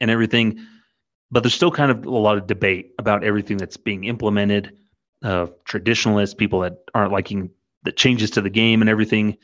[0.01, 0.66] and everything,
[1.30, 4.76] but there's still kind of a lot of debate about everything that's being implemented.
[5.22, 7.51] Uh, traditionalists, people that aren't liking
[7.82, 9.37] the changes to the game and everything.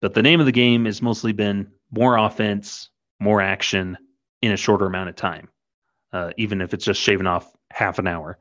[0.00, 3.96] But the name of the game has mostly been more offense, more action
[4.42, 5.48] in a shorter amount of time,
[6.12, 8.38] uh, even if it's just shaving off half an hour.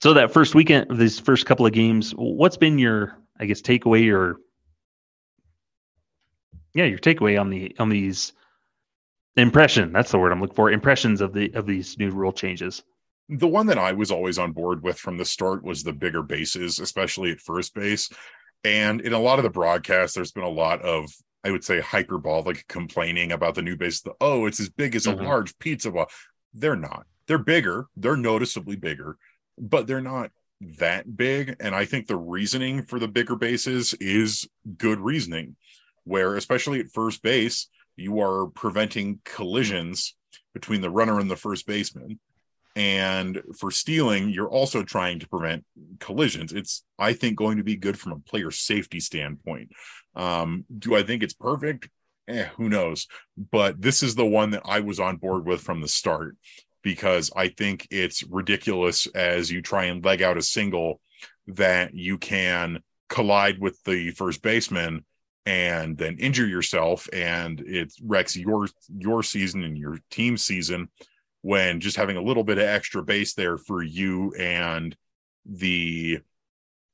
[0.00, 4.12] So that first weekend, these first couple of games, what's been your, I guess, takeaway
[4.12, 4.36] or
[6.74, 8.32] yeah, your takeaway on the on these
[9.36, 9.92] impression?
[9.92, 10.70] That's the word I'm looking for.
[10.70, 12.82] Impressions of the of these new rule changes.
[13.28, 16.22] The one that I was always on board with from the start was the bigger
[16.22, 18.10] bases, especially at first base.
[18.64, 21.10] And in a lot of the broadcasts, there's been a lot of
[21.44, 24.00] I would say hyperbolic complaining about the new base.
[24.00, 25.24] The, oh, it's as big as a mm-hmm.
[25.24, 25.90] large pizza.
[25.90, 26.10] Well,
[26.54, 27.06] they're not.
[27.26, 27.86] They're bigger.
[27.96, 29.18] They're noticeably bigger
[29.60, 30.30] but they're not
[30.78, 31.56] that big.
[31.60, 35.56] And I think the reasoning for the bigger bases is good reasoning,
[36.08, 40.14] where especially at first base, you are preventing collisions
[40.54, 42.18] between the runner and the first baseman.
[42.74, 45.64] And for stealing, you're also trying to prevent
[45.98, 46.52] collisions.
[46.52, 49.70] It's, I think, going to be good from a player safety standpoint.
[50.14, 51.88] Um, do I think it's perfect?
[52.28, 53.06] Eh, who knows?
[53.36, 56.36] But this is the one that I was on board with from the start
[56.82, 61.00] because I think it's ridiculous as you try and leg out a single
[61.48, 65.04] that you can collide with the first baseman
[65.48, 70.88] and then injure yourself and it wrecks your your season and your team season
[71.40, 74.94] when just having a little bit of extra base there for you and
[75.46, 76.18] the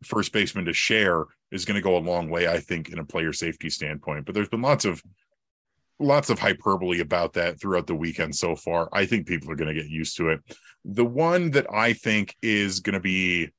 [0.04, 3.04] first baseman to share is going to go a long way i think in a
[3.04, 5.02] player safety standpoint but there's been lots of
[5.98, 8.88] lots of hyperbole about that throughout the weekend so far.
[8.92, 10.40] I think people are going to get used to it.
[10.84, 13.50] The one that I think is going to be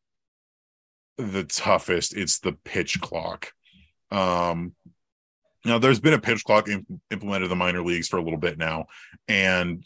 [1.18, 3.54] the toughest, it's the pitch clock.
[4.12, 4.74] Um,
[5.66, 8.40] now, there's been a pitch clock imp- implemented in the minor leagues for a little
[8.40, 8.86] bit now,
[9.28, 9.84] and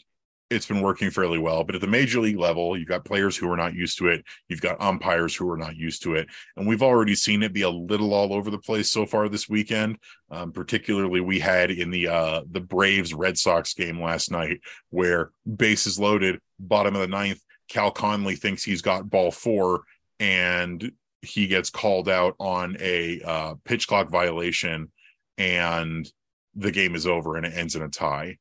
[0.50, 1.62] it's been working fairly well.
[1.62, 4.24] But at the major league level, you've got players who are not used to it.
[4.48, 6.28] You've got umpires who are not used to it.
[6.56, 9.48] And we've already seen it be a little all over the place so far this
[9.48, 9.98] weekend.
[10.30, 14.60] Um, particularly, we had in the uh, the Braves Red Sox game last night
[14.90, 17.40] where bases loaded, bottom of the ninth.
[17.68, 19.82] Cal Conley thinks he's got ball four,
[20.18, 20.90] and
[21.22, 24.90] he gets called out on a uh, pitch clock violation,
[25.38, 26.10] and
[26.54, 28.36] the game is over and it ends in a tie.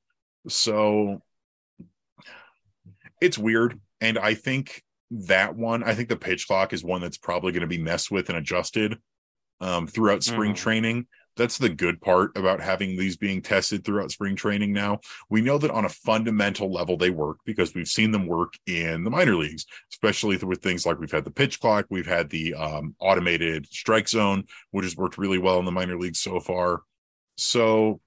[0.48, 1.22] So
[3.22, 3.80] it's weird.
[4.02, 7.62] And I think that one, I think the pitch clock is one that's probably going
[7.62, 8.98] to be messed with and adjusted
[9.60, 10.58] um, throughout spring mm.
[10.58, 11.08] training.
[11.38, 15.00] That's the good part about having these being tested throughout spring training now.
[15.30, 19.04] We know that on a fundamental level they work because we've seen them work in
[19.04, 22.54] the minor leagues, especially with things like we've had the pitch clock, we've had the
[22.56, 26.82] um, automated strike zone, which has worked really well in the minor leagues so far.
[27.38, 28.02] So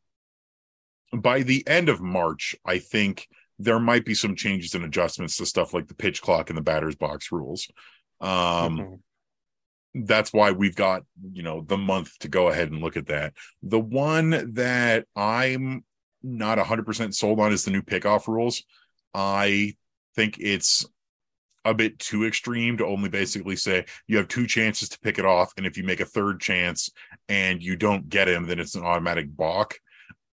[1.12, 5.46] by the end of March, I think– there might be some changes and adjustments to
[5.46, 7.68] stuff like the pitch clock and the batter's box rules.
[8.20, 8.94] Um, mm-hmm.
[9.94, 13.34] That's why we've got, you know, the month to go ahead and look at that.
[13.62, 15.84] The one that I'm
[16.22, 18.62] not 100% sold on is the new pickoff rules.
[19.14, 19.74] I
[20.14, 20.86] think it's
[21.64, 25.26] a bit too extreme to only basically say you have two chances to pick it
[25.26, 25.52] off.
[25.56, 26.90] And if you make a third chance
[27.28, 29.78] and you don't get him, then it's an automatic balk.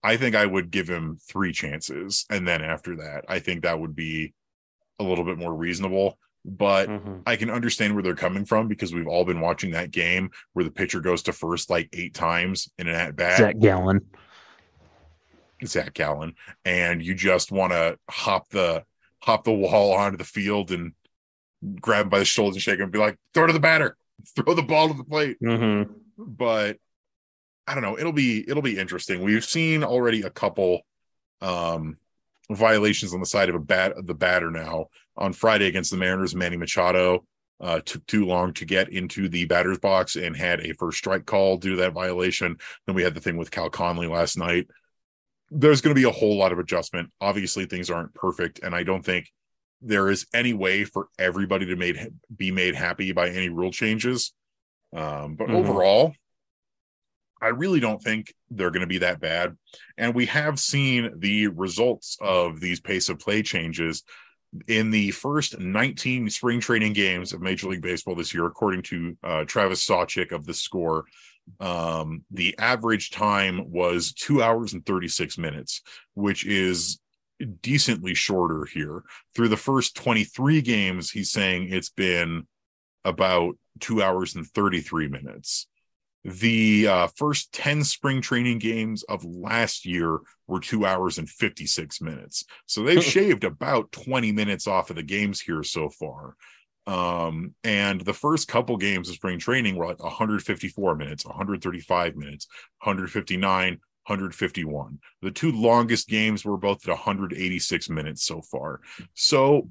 [0.03, 2.25] I think I would give him three chances.
[2.29, 4.33] And then after that, I think that would be
[4.97, 6.17] a little bit more reasonable.
[6.49, 7.17] But mm-hmm.
[7.25, 10.65] I can understand where they're coming from because we've all been watching that game where
[10.65, 13.37] the pitcher goes to first like eight times in an at bat.
[13.37, 14.01] Zach Gallen.
[15.65, 16.33] Zach Gallen.
[16.65, 18.83] And you just want to hop the
[19.21, 20.93] hop the wall onto the field and
[21.81, 23.97] grab him by the shoulders and shake him and be like, throw to the batter,
[24.35, 25.37] throw the ball to the plate.
[25.43, 25.91] Mm-hmm.
[26.17, 26.77] But
[27.67, 27.97] I don't know.
[27.99, 29.23] It'll be it'll be interesting.
[29.23, 30.81] We've seen already a couple
[31.41, 31.97] um
[32.49, 34.87] violations on the side of a bat the batter now
[35.19, 36.33] on Friday against the Mariners.
[36.33, 37.25] Manny Machado
[37.61, 41.25] uh, took too long to get into the batter's box and had a first strike
[41.25, 42.57] call due to that violation.
[42.87, 44.67] Then we had the thing with Cal Conley last night.
[45.51, 47.11] There's going to be a whole lot of adjustment.
[47.19, 49.29] Obviously, things aren't perfect, and I don't think
[49.81, 54.33] there is any way for everybody to made be made happy by any rule changes.
[54.95, 55.55] Um, but mm-hmm.
[55.55, 56.13] overall,
[57.41, 59.57] I really don't think they're going to be that bad.
[59.97, 64.03] And we have seen the results of these pace of play changes
[64.67, 69.17] in the first 19 spring training games of Major League Baseball this year, according to
[69.23, 71.05] uh, Travis Sawchik of the score.
[71.59, 75.81] Um, the average time was two hours and 36 minutes,
[76.13, 76.99] which is
[77.61, 79.03] decently shorter here.
[79.35, 82.47] Through the first 23 games, he's saying it's been
[83.05, 85.67] about two hours and 33 minutes.
[86.25, 92.01] The uh, first 10 spring training games of last year were two hours and 56
[92.01, 92.43] minutes.
[92.65, 96.35] So they've shaved about 20 minutes off of the games here so far.
[96.87, 102.47] Um, and the first couple games of spring training were like 154 minutes, 135 minutes,
[102.81, 104.99] 159, 151.
[105.21, 108.81] The two longest games were both at 186 minutes so far.
[109.13, 109.69] So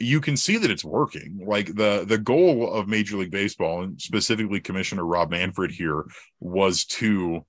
[0.00, 1.42] you can see that it's working.
[1.46, 6.04] Like the the goal of Major League Baseball and specifically Commissioner Rob Manfred here
[6.40, 7.44] was to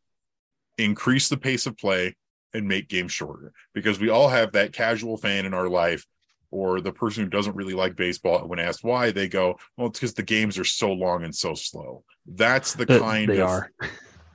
[0.77, 2.15] increase the pace of play
[2.53, 6.05] and make games shorter because we all have that casual fan in our life
[6.49, 9.99] or the person who doesn't really like baseball when asked why they go well it's
[9.99, 13.47] because the games are so long and so slow that's the uh, kind they of
[13.47, 13.71] are.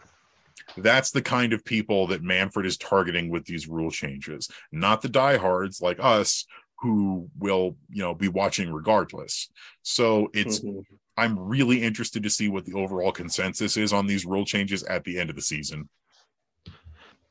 [0.78, 5.08] that's the kind of people that manfred is targeting with these rule changes not the
[5.08, 6.46] diehards like us
[6.80, 9.48] who will you know be watching regardless
[9.82, 10.84] so it's Mhm.
[11.16, 15.02] i'm really interested to see what the overall consensus is on these rule changes at
[15.04, 15.88] the end of the season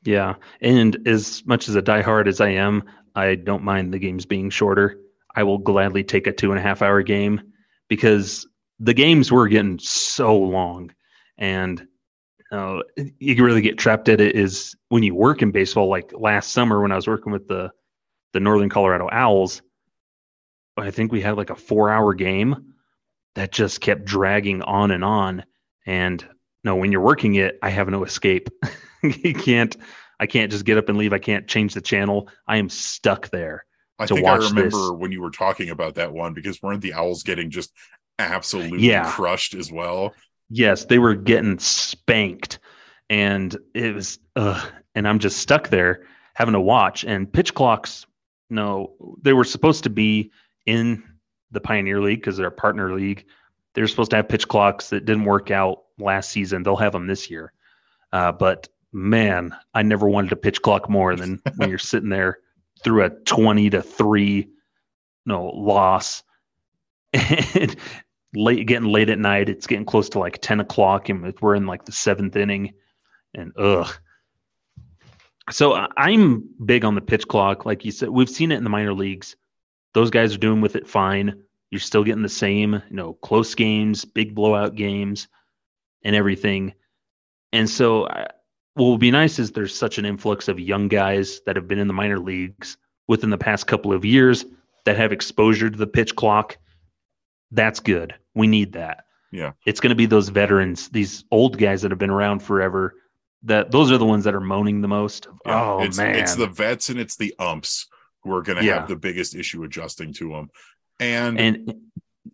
[0.03, 2.83] Yeah, and as much as a diehard as I am,
[3.15, 4.99] I don't mind the games being shorter.
[5.35, 7.41] I will gladly take a two and a half hour game
[7.87, 8.47] because
[8.79, 10.91] the games were getting so long,
[11.39, 11.87] and
[12.51, 12.81] uh,
[13.19, 14.35] you can really get trapped at it.
[14.35, 17.71] Is when you work in baseball, like last summer when I was working with the
[18.33, 19.61] the Northern Colorado Owls,
[20.77, 22.73] I think we had like a four hour game
[23.35, 25.43] that just kept dragging on and on.
[25.85, 26.25] And
[26.63, 28.49] no, when you're working it, I have no escape.
[29.03, 29.75] you can't
[30.19, 31.11] I can't just get up and leave.
[31.13, 32.29] I can't change the channel.
[32.47, 33.65] I am stuck there.
[33.99, 34.91] i think i remember this.
[34.91, 37.71] when you were talking about that one because weren't the owls getting just
[38.19, 39.09] absolutely Yeah.
[39.11, 40.13] crushed as well
[40.49, 42.59] Yes, they were getting spanked,
[43.09, 44.63] and it was, uh,
[44.93, 46.03] and I'm just stuck there
[46.35, 47.03] having to watch.
[47.03, 48.05] And pitch clocks,
[48.49, 50.31] no, they were supposed to be
[50.65, 51.03] in
[51.51, 53.25] the Pioneer League because they're a partner league.
[53.73, 56.63] They're supposed to have pitch clocks that didn't work out last season.
[56.63, 57.51] They'll have them this year.
[58.11, 62.39] Uh, but man, I never wanted a pitch clock more than when you're sitting there
[62.83, 64.47] through a 20 to 3
[65.25, 66.23] no loss.
[67.13, 67.75] And
[68.33, 69.49] late getting late at night.
[69.49, 72.73] It's getting close to like 10 o'clock and we're in like the seventh inning.
[73.33, 73.91] And ugh.
[75.51, 77.65] So I- I'm big on the pitch clock.
[77.65, 79.35] Like you said, we've seen it in the minor leagues.
[79.93, 81.41] Those guys are doing with it fine.
[81.71, 85.27] You're still getting the same, you know, close games, big blowout games,
[86.03, 86.73] and everything.
[87.53, 88.27] And so, I,
[88.73, 91.79] what would be nice is there's such an influx of young guys that have been
[91.79, 92.77] in the minor leagues
[93.07, 94.45] within the past couple of years
[94.83, 96.57] that have exposure to the pitch clock.
[97.51, 98.15] That's good.
[98.33, 99.05] We need that.
[99.31, 99.53] Yeah.
[99.65, 102.95] It's going to be those veterans, these old guys that have been around forever.
[103.45, 105.27] That those are the ones that are moaning the most.
[105.45, 107.87] Yeah, oh it's, man, it's the vets and it's the umps
[108.23, 108.79] who are going to Yeah.
[108.79, 110.49] have the biggest issue adjusting to them
[110.99, 111.81] and, and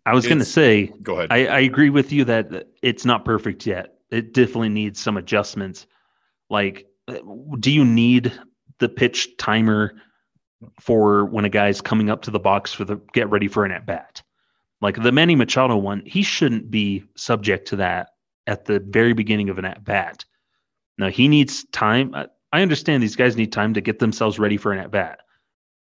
[0.06, 3.24] I was going to say go ahead I, I agree with you that it's not
[3.24, 3.94] perfect yet.
[4.10, 5.86] It definitely needs some adjustments.
[6.50, 6.86] Like,
[7.60, 8.32] do you need
[8.78, 9.94] the pitch timer
[10.80, 13.72] for when a guy's coming up to the box for the get ready for an
[13.72, 14.22] at bat?
[14.80, 18.10] Like the Manny Machado one, he shouldn't be subject to that
[18.46, 20.24] at the very beginning of an at bat.
[21.02, 22.14] Now he needs time.
[22.14, 25.20] I- I understand these guys need time to get themselves ready for an at bat,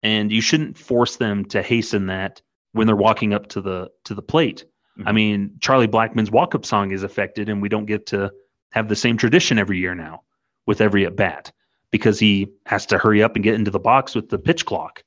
[0.04, 2.42] and you shouldn't force them to hasten that
[2.74, 4.66] when they're walking up to the to the plate.
[5.06, 5.16] I Mhm.
[5.16, 8.32] mean, Charlie Blackmon's walk up song is affected, and we don't get to
[8.72, 10.22] have the same tradition every year now
[10.68, 11.52] with every at bat
[11.92, 15.04] because he has to hurry up and get into the box with the pitch clock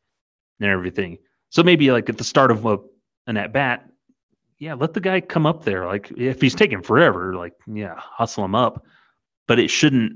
[0.58, 1.18] and everything.
[1.50, 2.78] So maybe like at the start of a,
[3.28, 3.88] an at bat,
[4.58, 5.86] yeah, let the guy come up there.
[5.86, 8.84] Like if he's taking forever, like yeah, hustle him up,
[9.52, 10.14] but it shouldn't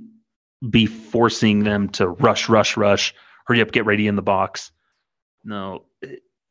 [0.71, 3.15] be forcing them to rush, rush, rush,
[3.45, 4.73] hurry up, get ready in the box.
[5.45, 5.85] No,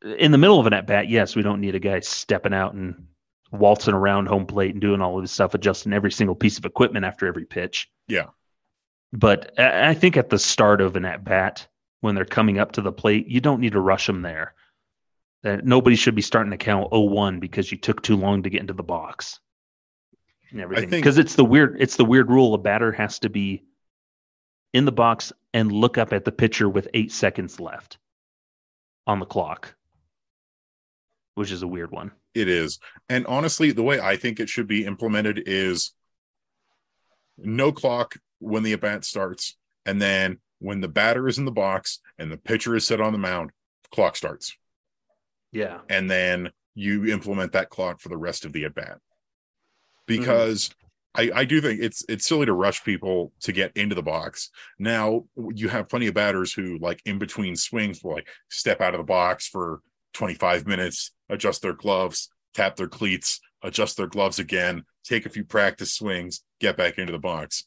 [0.04, 2.76] in the middle of an at bat, yes, we don't need a guy stepping out
[2.76, 3.08] and
[3.52, 6.66] waltzing around home plate and doing all of this stuff, adjusting every single piece of
[6.66, 7.90] equipment after every pitch.
[8.08, 8.28] Yeah.
[9.12, 11.68] But I I think at the start of an at bat,
[12.02, 14.54] when they're coming up to the plate, you don't need to rush them there.
[15.42, 18.62] That nobody should be starting to count 0-1 because you took too long to get
[18.62, 19.40] into the box
[20.52, 20.90] and everything.
[20.90, 22.54] Because it's the weird, it's the weird rule.
[22.54, 23.64] A batter has to be
[24.74, 27.98] in the box and look up at the pitcher with eight seconds left
[29.08, 29.76] on the clock,
[31.36, 32.12] which is a weird one.
[32.34, 32.80] It is.
[33.08, 35.94] And honestly, the way I think it should be implemented is
[37.38, 39.56] no clock when the at bat starts.
[39.86, 43.14] And then when the batter is in the box and the pitcher is set on
[43.14, 43.52] the mound,
[43.92, 44.58] clock starts.
[45.52, 45.80] Yeah.
[45.90, 49.00] And then you implement that clock for the rest of the at bat.
[50.08, 50.20] Mm-hmm.
[50.22, 50.70] Because
[51.16, 54.50] I, I do think it's it's silly to rush people to get into the box.
[54.78, 58.94] Now you have plenty of batters who like in between swings will like step out
[58.94, 59.82] of the box for
[60.14, 65.44] 25 minutes, adjust their gloves, tap their cleats, adjust their gloves again, take a few
[65.44, 67.64] practice swings, get back into the box.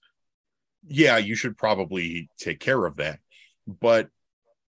[0.86, 3.18] Yeah, you should probably take care of that.
[3.66, 4.08] But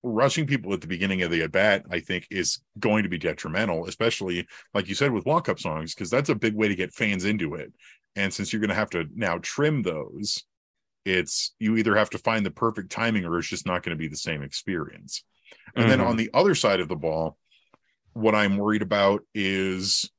[0.02, 3.18] rushing people at the beginning of the at bat, I think, is going to be
[3.18, 6.74] detrimental, especially like you said with walk up songs, because that's a big way to
[6.74, 7.72] get fans into it.
[8.16, 10.44] And since you're going to have to now trim those,
[11.04, 14.00] it's you either have to find the perfect timing or it's just not going to
[14.00, 15.24] be the same experience.
[15.74, 15.90] And mm-hmm.
[15.90, 17.36] then on the other side of the ball,
[18.12, 20.10] what I'm worried about is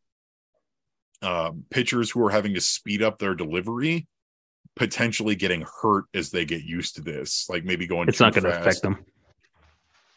[1.22, 4.08] uh, pitchers who are having to speed up their delivery
[4.76, 8.46] potentially getting hurt as they get used to this like maybe going it's not going
[8.46, 9.04] to affect them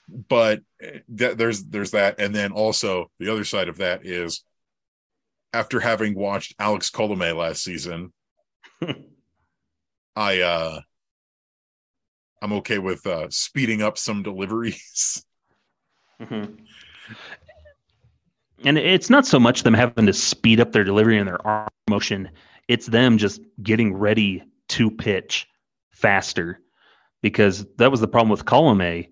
[0.08, 2.16] but eh, th- there's there's that.
[2.18, 4.44] And then also the other side of that is
[5.52, 8.10] after having watched alex colome last season
[10.16, 10.80] i uh
[12.40, 15.24] i'm okay with uh speeding up some deliveries.
[16.20, 16.54] Mm-hmm.
[18.64, 21.68] and it's not so much them having to speed up their delivery and their arm
[21.90, 22.30] motion.
[22.68, 25.48] It's them just getting ready to pitch
[25.90, 26.60] faster.
[27.22, 29.08] Because that was the problem with Colome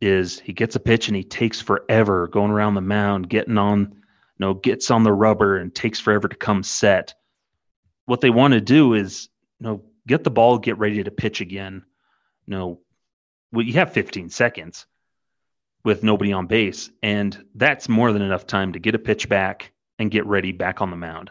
[0.00, 3.80] is he gets a pitch and he takes forever going around the mound, getting on,
[3.80, 3.96] you
[4.38, 7.14] know, gets on the rubber and takes forever to come set.
[8.06, 9.28] What they want to do is,
[9.60, 11.84] you know, get the ball, get ready to pitch again.
[12.46, 12.80] You know,
[13.52, 14.86] well, you have 15 seconds
[15.84, 19.72] with nobody on base, and that's more than enough time to get a pitch back
[19.98, 21.30] and get ready back on the mound.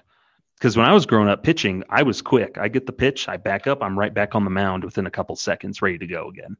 [0.57, 2.57] Because when I was growing up pitching, I was quick.
[2.57, 5.11] I get the pitch, I back up, I'm right back on the mound within a
[5.11, 6.57] couple seconds, ready to go again.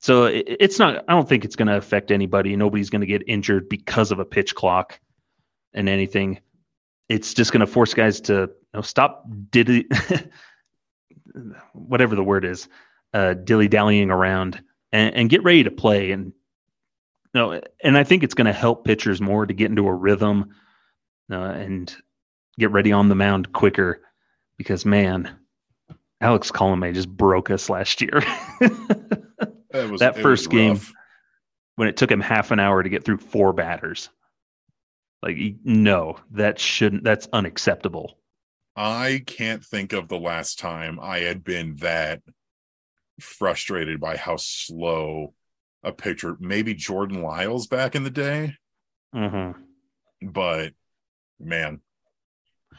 [0.00, 1.04] So it, it's not.
[1.08, 2.54] I don't think it's going to affect anybody.
[2.56, 5.00] Nobody's going to get injured because of a pitch clock
[5.72, 6.40] and anything.
[7.08, 9.86] It's just going to force guys to you know, stop did
[11.72, 12.68] whatever the word is,
[13.14, 16.10] uh, dilly dallying around and, and, get ready to play.
[16.10, 16.32] And
[17.34, 20.54] know, and I think it's going to help pitchers more to get into a rhythm
[21.30, 21.94] uh, and
[22.58, 24.02] get ready on the mound quicker.
[24.56, 25.36] Because man,
[26.20, 28.22] Alex Colome just broke us last year.
[29.72, 30.80] was, that first game
[31.76, 34.10] when it took him half an hour to get through four batters.
[35.22, 38.18] Like no, that shouldn't that's unacceptable.
[38.76, 42.22] I can't think of the last time I had been that
[43.20, 45.34] frustrated by how slow
[45.82, 48.54] a pitcher, maybe Jordan Lyles back in the day.
[49.14, 49.60] Mm-hmm.
[50.30, 50.74] But
[51.40, 51.80] man,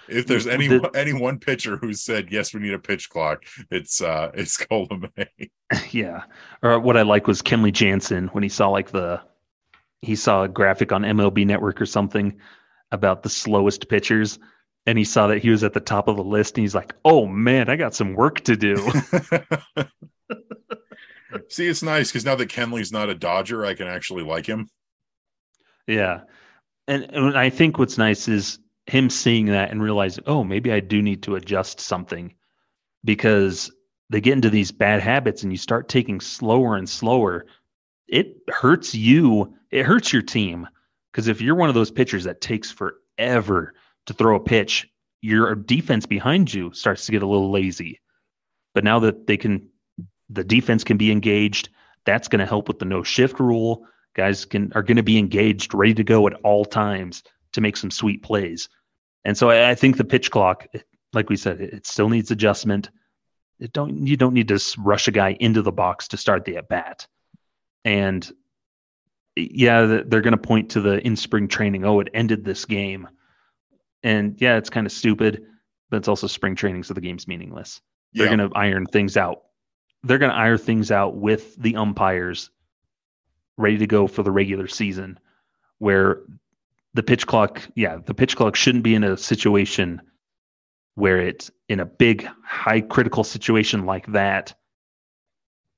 [0.07, 3.43] if there's any the, any one pitcher who said yes, we need a pitch clock,
[3.69, 5.11] it's uh it's Colome.
[5.91, 6.23] Yeah.
[6.63, 9.21] Or what I like was Kenley Jansen when he saw like the
[10.01, 12.39] he saw a graphic on MLB Network or something
[12.91, 14.39] about the slowest pitchers,
[14.85, 16.95] and he saw that he was at the top of the list, and he's like,
[17.05, 18.75] "Oh man, I got some work to do."
[21.49, 24.69] See, it's nice because now that Kenley's not a Dodger, I can actually like him.
[25.85, 26.21] Yeah,
[26.87, 30.79] and, and I think what's nice is him seeing that and realizing, oh, maybe I
[30.79, 32.33] do need to adjust something
[33.03, 33.71] because
[34.09, 37.45] they get into these bad habits and you start taking slower and slower.
[38.07, 40.67] It hurts you, it hurts your team.
[41.11, 43.73] Because if you're one of those pitchers that takes forever
[44.05, 44.87] to throw a pitch,
[45.21, 47.99] your defense behind you starts to get a little lazy.
[48.73, 49.69] But now that they can,
[50.29, 51.69] the defense can be engaged,
[52.05, 53.85] that's going to help with the no shift rule.
[54.15, 57.23] Guys can are going to be engaged, ready to go at all times
[57.53, 58.69] to make some sweet plays.
[59.29, 60.65] And so I, I think the pitch clock,
[61.13, 62.89] like we said, it, it still needs adjustment.
[63.59, 66.57] It don't you don't need to rush a guy into the box to start the
[66.57, 67.05] at bat.
[67.85, 68.27] And
[69.35, 71.85] yeah, they're going to point to the in spring training.
[71.85, 73.07] Oh, it ended this game.
[74.01, 75.45] And yeah, it's kind of stupid,
[75.91, 77.81] but it's also spring training, so the game's meaningless.
[78.13, 79.43] They're going to iron things out.
[80.01, 82.49] They're going to iron things out with the umpires
[83.57, 85.19] ready to go for the regular season,
[85.77, 86.21] where
[86.93, 90.01] the pitch clock, yeah, the pitch clock shouldn't be in a situation
[90.95, 94.53] where it's in a big, high critical situation like that.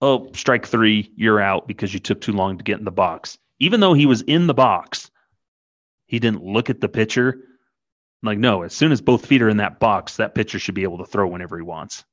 [0.01, 3.38] Oh, strike three, you're out because you took too long to get in the box.
[3.59, 5.12] Even though he was in the box,
[6.07, 7.41] he didn't look at the pitcher.
[8.24, 10.84] Like, no, as soon as both feet are in that box, that pitcher should be
[10.84, 12.03] able to throw whenever he wants.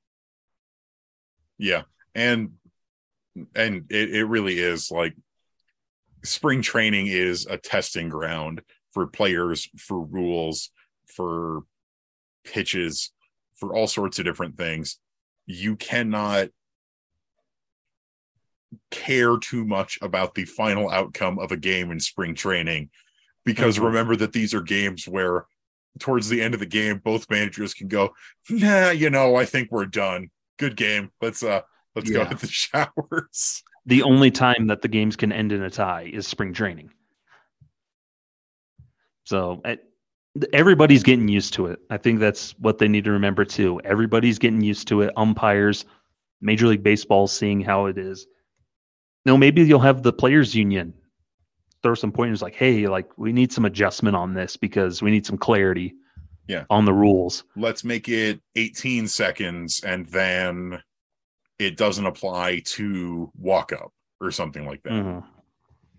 [1.56, 1.82] Yeah.
[2.14, 2.52] And
[3.54, 5.14] and it, it really is like
[6.24, 8.62] spring training is a testing ground
[8.98, 10.70] for players, for rules,
[11.06, 11.62] for
[12.42, 13.12] pitches,
[13.54, 14.98] for all sorts of different things.
[15.46, 16.48] You cannot
[18.90, 22.90] care too much about the final outcome of a game in spring training
[23.44, 23.86] because mm-hmm.
[23.86, 25.46] remember that these are games where
[26.00, 28.10] towards the end of the game both managers can go
[28.50, 30.28] nah you know i think we're done
[30.58, 31.62] good game let's uh
[31.96, 32.24] let's yeah.
[32.24, 36.10] go to the showers the only time that the games can end in a tie
[36.12, 36.90] is spring training
[39.28, 39.60] so
[40.54, 41.80] everybody's getting used to it.
[41.90, 43.78] I think that's what they need to remember too.
[43.84, 45.12] Everybody's getting used to it.
[45.18, 45.84] Umpires,
[46.40, 48.26] Major League Baseball, seeing how it is.
[49.26, 50.94] No, maybe you'll have the players' union
[51.82, 55.26] throw some pointers like, "Hey, like we need some adjustment on this because we need
[55.26, 55.94] some clarity."
[56.50, 56.64] Yeah.
[56.70, 57.44] on the rules.
[57.56, 60.82] Let's make it 18 seconds and then
[61.58, 64.92] it doesn't apply to walk up or something like that.
[64.94, 65.24] Mhm.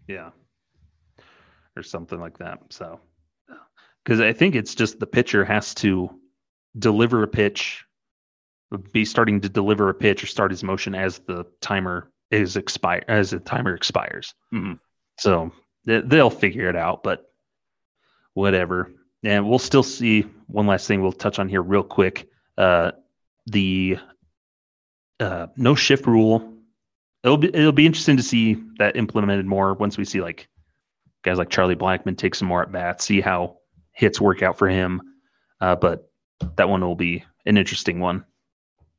[0.08, 0.32] Yeah.
[1.78, 2.64] Or something like that.
[2.72, 3.00] So,
[4.04, 6.10] because I think it's just the pitcher has to
[6.78, 7.84] deliver a pitch,
[8.92, 13.04] be starting to deliver a pitch or start his motion as the timer is expire
[13.08, 14.34] as the timer expires.
[14.54, 14.80] Mhm.
[15.18, 15.52] So
[15.86, 17.32] they, they'll figure it out, but
[18.34, 18.92] whatever.
[19.24, 22.30] And we'll still see one last thing we'll touch on here real quick.
[22.58, 22.92] Uh,
[23.48, 23.98] the
[25.20, 26.60] uh, no shift rule
[27.24, 30.48] it'll be it'll be interesting to see that implemented more once we see like
[31.24, 33.58] guys like Charlie Blackmon take some more at bats, see how
[34.00, 35.02] hits work out for him.
[35.60, 36.10] Uh, but
[36.56, 38.24] that one will be an interesting one.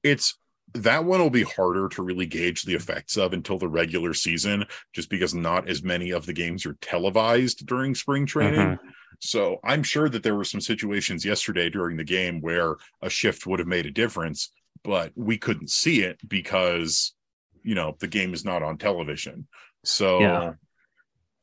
[0.03, 0.37] It's
[0.75, 4.67] that one will be harder to really gauge the effects of until the regular season,
[4.93, 8.61] just because not as many of the games are televised during spring training.
[8.61, 8.79] Mhm.
[9.21, 13.47] So I'm sure that there were some situations yesterday during the game where a shift
[13.47, 14.53] would have made a difference,
[14.85, 17.15] but we couldn't see it because
[17.63, 19.49] you know the game is not on television.
[19.83, 20.53] So Yeah.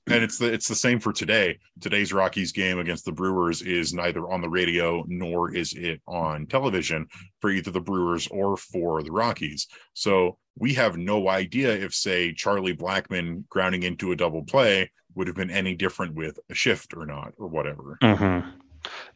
[0.10, 1.60] And it's the it's the same for today.
[1.82, 6.46] Today's Rockies game against the Brewers is neither on the radio nor is it on
[6.48, 7.08] television
[7.42, 9.68] for either the Brewers or for the Rockies.
[9.94, 15.28] So we have no idea if say Charlie Blackmon grounding into a double play would
[15.28, 17.98] have been any different with a shift or not or whatever.
[18.02, 18.54] Mhm.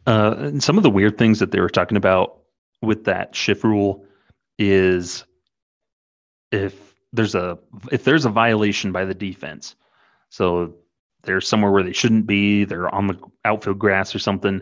[0.05, 2.39] Uh, and some of the weird things that they were talking about
[2.81, 4.05] with that shift rule
[4.57, 5.25] is
[6.51, 7.57] if there's a
[7.91, 9.75] if there's a violation by the defense,
[10.29, 10.75] so
[11.23, 14.61] they're somewhere where they shouldn't be, they're on the outfield grass or something,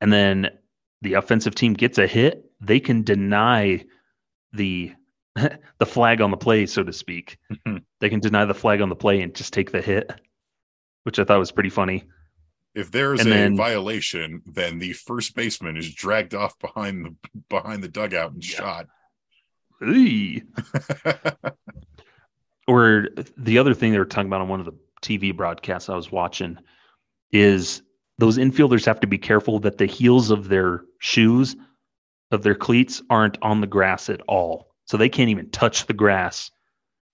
[0.00, 0.50] and then
[1.02, 3.84] the offensive team gets a hit, they can deny
[4.52, 4.92] the
[5.78, 7.38] the flag on the play, so to speak.
[7.66, 7.82] Mhm.
[8.00, 10.10] they can deny the flag on the play and just take the hit,
[11.04, 12.04] which I thought was pretty funny.
[12.74, 17.14] If there's a then- violation, then the first baseman is dragged off behind the
[17.48, 18.56] behind the dugout and Yeah.
[18.56, 18.86] shot.
[22.66, 25.96] Or the other thing they were talking about on one of the TV broadcasts I
[25.96, 26.58] was watching
[27.32, 27.82] is
[28.18, 31.56] those infielders have to be careful that the heels of their shoes,
[32.30, 34.68] of their cleats, aren't on the grass at all.
[34.84, 36.50] So they can't even touch the grass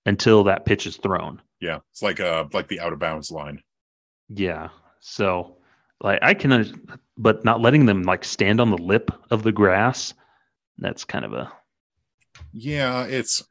[0.06, 1.40] until that pitch is thrown.
[1.60, 3.60] yeah, it's like uh like the out of bounds line.
[4.28, 4.68] Yeah.
[5.00, 5.56] So
[6.00, 10.14] like I can, but not letting them like stand on the lip of the grass,
[10.78, 11.52] that's kind of a
[12.52, 13.42] Yeah, it's.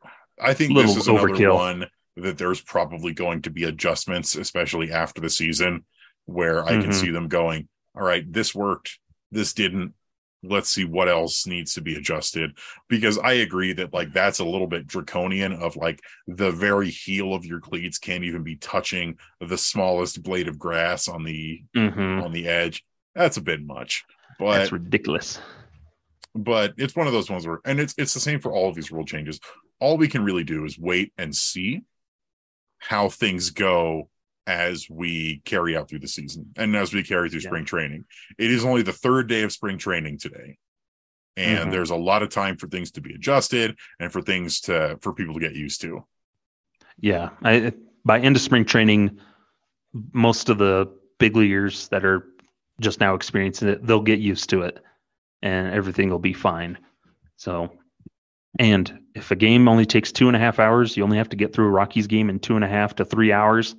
[0.41, 1.55] I think this is another overkill.
[1.55, 1.85] one
[2.17, 5.85] that there's probably going to be adjustments, especially after the season,
[6.25, 6.93] where I can Mhm.
[6.93, 7.67] see them going.
[7.93, 8.99] All right, this worked.
[9.31, 9.93] This didn't.
[10.43, 12.57] Let's see what else needs to be adjusted.
[12.87, 15.53] Because I agree that like that's a little bit draconian.
[15.53, 20.47] Of like the very heel of your cleats can't even be touching the smallest blade
[20.47, 22.23] of grass on the Mhm.
[22.23, 22.83] on the edge.
[23.15, 24.03] That's a bit much.
[24.37, 25.39] But that's ridiculous.
[26.37, 28.75] but it's one of those ones where and it's it's the same for all of
[28.75, 29.39] these rule changes
[29.79, 31.81] all we can really do is wait and see
[32.79, 34.09] how things go
[34.47, 37.49] as we carry out through the season and as we carry through Yeah.
[37.49, 38.05] spring training
[38.37, 40.57] it is only the third day of spring training today
[41.35, 41.71] and Mhm.
[41.71, 45.13] there's a lot of time for things to be adjusted and for things to for
[45.13, 46.05] people to get used to
[46.99, 47.73] Yeah, I
[48.05, 49.19] by end of spring training,
[50.13, 52.27] most of the big leaguers that are
[52.79, 54.81] just now experiencing it, they'll get used to it,
[55.41, 56.77] and everything will be fine.
[57.37, 57.77] So,
[58.59, 61.35] and if a game only takes two and a half hours, you only have to
[61.35, 63.75] get through a Rockies game in two and a half to three hours.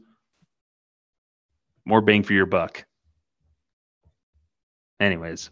[1.84, 2.84] More bang for your buck.
[4.98, 5.50] Anyways,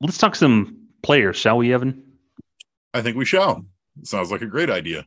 [0.00, 2.02] let's talk some players, shall we, Evan?
[2.96, 3.64] i think we shall
[4.04, 5.04] sounds like a great idea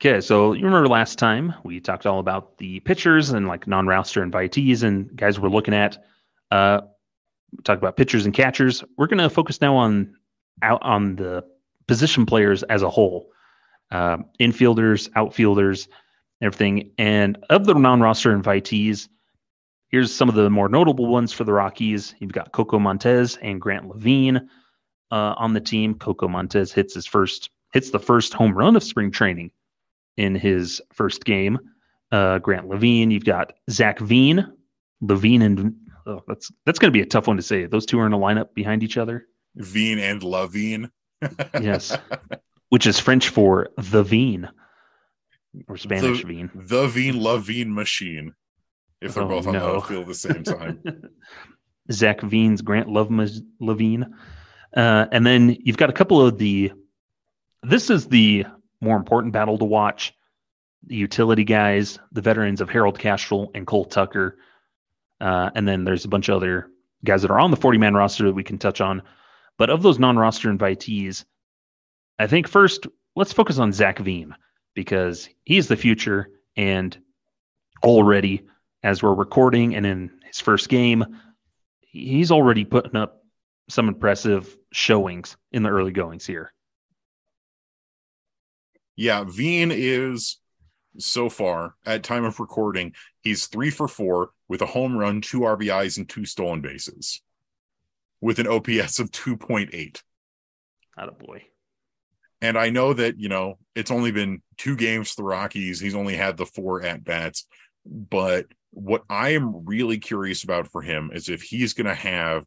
[0.00, 4.26] Okay, so you remember last time we talked all about the pitchers and like non-roster
[4.26, 6.04] invitees and guys we're looking at.
[6.50, 6.80] Uh,
[7.56, 8.82] we talked about pitchers and catchers.
[8.98, 10.14] We're going to focus now on
[10.60, 11.44] out on the
[11.86, 13.30] position players as a whole,
[13.90, 15.88] uh, infielders, outfielders,
[16.42, 16.90] everything.
[16.98, 19.08] And of the non-roster invitees,
[19.88, 22.14] here's some of the more notable ones for the Rockies.
[22.18, 24.38] You've got Coco Montes and Grant Lavigne
[25.10, 25.94] uh, on the team.
[25.94, 29.50] Coco Montes hits his first hits the first home run of spring training
[30.16, 31.58] in his first game.
[32.12, 34.46] Uh, Grant Lavigne, you've got Zac Veen,
[35.00, 35.74] Lavigne, and
[36.06, 37.66] oh, that's that's going to be a tough one to say.
[37.66, 39.26] Those two are in a lineup behind each other.
[39.56, 40.86] veen and lavigne
[41.60, 41.96] Yes,
[42.68, 44.48] which is French for the Veen
[45.68, 46.50] or Spanish The- Veen.
[46.54, 48.34] the veen lavine machine
[49.00, 49.76] if they're Oh, both on the no.
[49.76, 50.82] outfield at the same time
[51.92, 53.10] Zac Veen's Grant Love
[53.60, 54.04] Lavigne.
[54.76, 56.72] Uh, and then you've got a couple of the,
[57.62, 58.46] this is the
[58.80, 60.14] more important battle to watch.
[60.86, 64.38] The utility guys, the veterans of Harold Castro and Cole Tucker.
[65.20, 66.68] Uh, and then there's a bunch of other
[67.04, 69.02] guys that are on the 40 man roster that we can touch on.
[69.58, 71.24] But of those non roster invitees,
[72.18, 72.86] I think first,
[73.16, 74.34] let's focus on Zac Veen
[74.74, 76.30] because he's the future.
[76.56, 76.96] And
[77.82, 78.42] already,
[78.82, 81.04] as we're recording and in his first game,
[81.80, 83.22] he's already putting up
[83.68, 86.52] some impressive showings in the early goings here.
[88.96, 90.38] Yeah, Veen is
[90.98, 95.40] so far at time of recording, he's three for four with a home run, two
[95.40, 97.20] RBIs, and two stolen bases,
[98.24, 100.02] with an OPS of 2.8.
[100.96, 101.42] Not a boy.
[102.40, 105.78] And I know that, you know, it's only been two games for the Rockies.
[105.78, 107.46] He's only had the four at bats.
[107.84, 112.44] But what I am really curious about for him is if he's going to have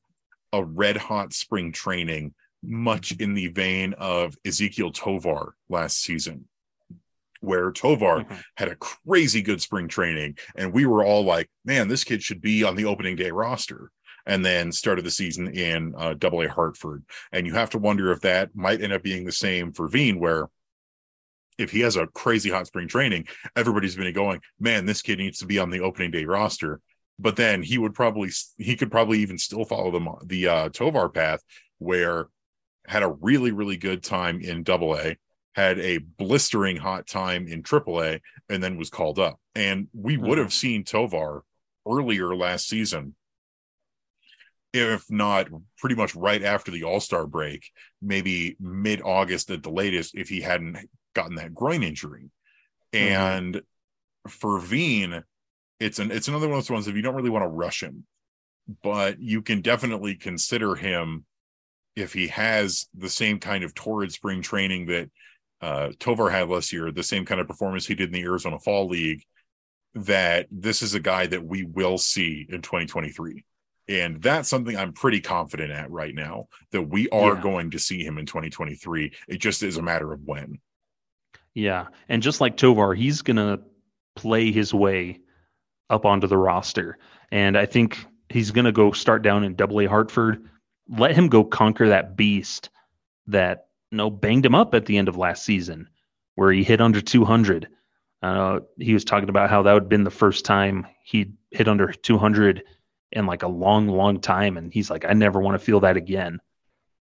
[0.52, 6.48] a red hot spring training, much in the vein of Ezequiel Tovar last season,
[7.40, 8.36] where Tovar mm-hmm.
[8.56, 10.40] had a crazy good spring training.
[10.56, 13.92] And we were all like, man, this kid should be on the opening day roster
[14.28, 17.04] and then started the season in uh, Double A Hartford.
[17.32, 20.20] And you have to wonder if that might end up being the same for Veen,
[20.20, 20.50] where
[21.58, 25.40] if he has a crazy hot spring training, everybody's been going, man, this kid needs
[25.40, 26.82] to be on the opening day roster.
[27.18, 31.10] But then he would probably he could probably even still follow the the uh, Tovar
[31.10, 31.42] path,
[31.80, 32.28] where
[32.86, 35.18] had a really really good time in Double A,
[35.56, 39.40] had a blistering hot time in Triple A, and then was called up.
[39.56, 40.42] And we would mm-hmm.
[40.42, 41.44] have seen Tovar
[41.88, 43.16] earlier last season
[44.78, 45.48] if not
[45.78, 47.70] pretty much right after the All Star break,
[48.02, 50.78] maybe mid August at the latest, if he hadn't
[51.14, 52.30] gotten that groin injury.
[52.94, 53.14] Mm-hmm.
[53.14, 53.62] And
[54.28, 55.24] for Veen,
[55.80, 57.84] it's an it's another one of those ones if you don't really want to rush
[57.84, 58.06] him,
[58.84, 61.26] but you can definitely consider him
[61.96, 65.10] if he has the same kind of torrid spring training that
[65.62, 68.60] uh, Tovar had last year, the same kind of performance he did in the Arizona
[68.60, 69.24] Fall League,
[69.96, 73.44] that this is a guy that we will see in 2023.
[73.90, 77.42] And that's something I'm pretty confident at right now that we are yeah.
[77.42, 79.14] going to see him in 2023.
[79.28, 80.60] It just is a matter of when.
[81.54, 81.88] Yeah.
[82.10, 83.62] And just like Tovar, he's going to
[84.16, 85.22] play his way
[85.90, 86.98] up onto the roster.
[87.32, 90.46] And I think he's going to go start down in double A Hartford.
[90.90, 92.70] Let him go conquer that beast
[93.28, 95.88] that you know, banged him up at the end of last season
[96.36, 97.68] where he hit under 200.
[98.22, 101.68] Uh, he was talking about how that would have been the first time he hit
[101.68, 102.64] under 200
[103.12, 104.58] in like a long, long time.
[104.58, 106.40] And he's like, I never want to feel that again.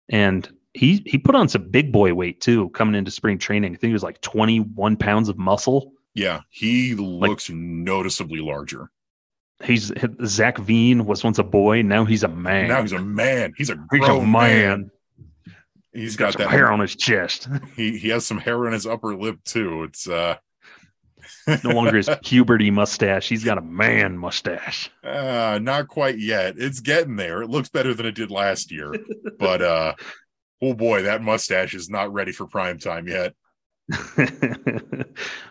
[0.09, 3.73] And he he put on some big boy weight too coming into spring training.
[3.73, 5.93] I think it was like 21 pounds of muscle.
[6.13, 8.91] Yeah, he looks like, noticeably larger.
[9.63, 9.91] He's
[10.25, 12.67] Zac Veen was once a boy, now he's a man.
[12.67, 13.53] Now he's a man.
[13.57, 14.31] He's a grown he's a man.
[14.33, 14.91] man.
[15.93, 17.47] he's, got that hair on his chest.
[17.75, 19.83] He he has some hair on his upper lip too.
[19.83, 20.35] It's uh
[21.63, 23.27] no longer his puberty mustache.
[23.27, 24.89] He's got a man mustache.
[25.03, 26.55] Uh, not quite yet.
[26.57, 27.41] It's getting there.
[27.41, 28.93] It looks better than it did last year.
[29.39, 29.93] but uh
[30.61, 33.33] oh boy, that mustache is not ready for prime time yet.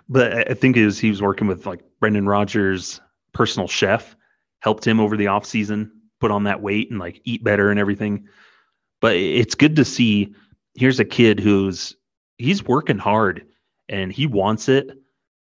[0.09, 3.01] but I think is he was working with like Brendan Rodgers'
[3.33, 4.17] personal chef,
[4.61, 7.79] helped him over the off season, put on that weight and like eat better and
[7.79, 8.29] everything.
[9.01, 10.35] But it's good to see
[10.75, 11.97] here's a kid who's
[12.39, 13.47] he's working hard
[13.89, 14.91] and he wants it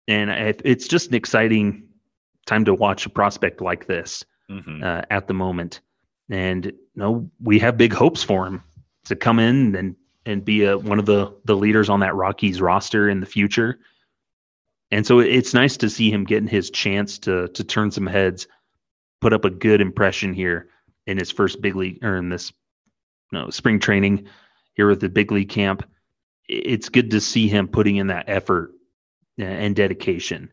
[0.08, 0.30] and
[0.64, 1.88] it's just an exciting
[2.46, 4.82] time to watch a prospect like this mm-hmm.
[4.82, 5.80] uh, at the moment.
[6.30, 8.62] And you know, we have big hopes for him
[9.04, 12.60] to come in and and be a, one of the the leaders on that Rockies
[12.60, 13.78] roster in the future.
[14.90, 18.46] And so it's nice to see him getting his chance to to turn some heads,
[19.20, 20.68] put up a good impression here
[21.06, 22.52] in his first big league or in this
[23.30, 24.26] you know, spring training
[24.74, 25.88] here with the big league camp.
[26.48, 28.72] It's good to see him putting in that effort
[29.38, 30.50] and dedication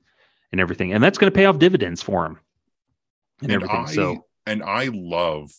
[0.52, 0.94] and everything.
[0.94, 2.40] And that's going to pay off dividends for him
[3.42, 3.86] and, and everything.
[3.86, 5.52] I, so, and I love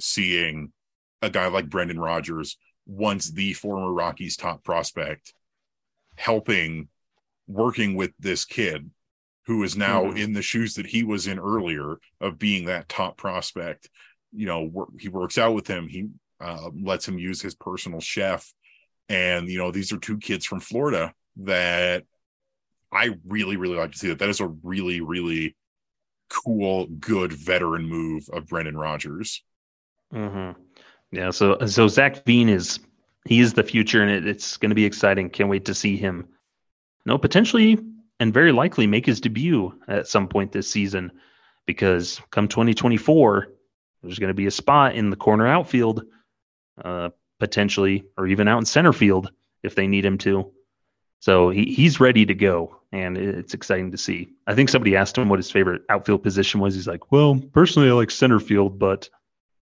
[0.00, 0.72] seeing
[1.20, 2.56] a guy like Brendan Rodgers,
[2.86, 5.34] once the former Rockies top prospect,
[6.16, 6.88] helping
[7.46, 8.90] working with this kid
[9.46, 10.16] who is now mm-hmm.
[10.16, 13.88] in the shoes that he was in earlier of being that top prospect.
[14.32, 15.88] You know, he works out with him.
[15.88, 16.08] He
[16.40, 18.52] uh, lets him use his personal chef.
[19.08, 22.04] And, you know, these are two kids from Florida that
[22.92, 24.18] I really, really like to see that.
[24.18, 25.56] That is a really, really
[26.28, 29.42] cool, good veteran move of Brendan Rodgers.
[30.12, 30.60] Mm-hmm.
[31.10, 31.30] Yeah.
[31.30, 32.80] So, so Zac Veen is
[33.24, 35.30] he is the future, and it, it's going to be exciting.
[35.30, 36.28] Can't wait to see him.
[37.06, 37.78] No, potentially
[38.22, 41.10] and very likely make his debut at some point this season,
[41.66, 43.48] because come 2024,
[44.00, 46.04] there's going to be a spot in the corner outfield,
[46.84, 49.32] uh, potentially, or even out in center field
[49.64, 50.52] if they need him to.
[51.22, 54.30] So he, he's ready to go, and it's exciting to see.
[54.48, 56.74] I think somebody asked him what his favorite outfield position was.
[56.74, 59.08] He's like, "Well, personally, I like center field, but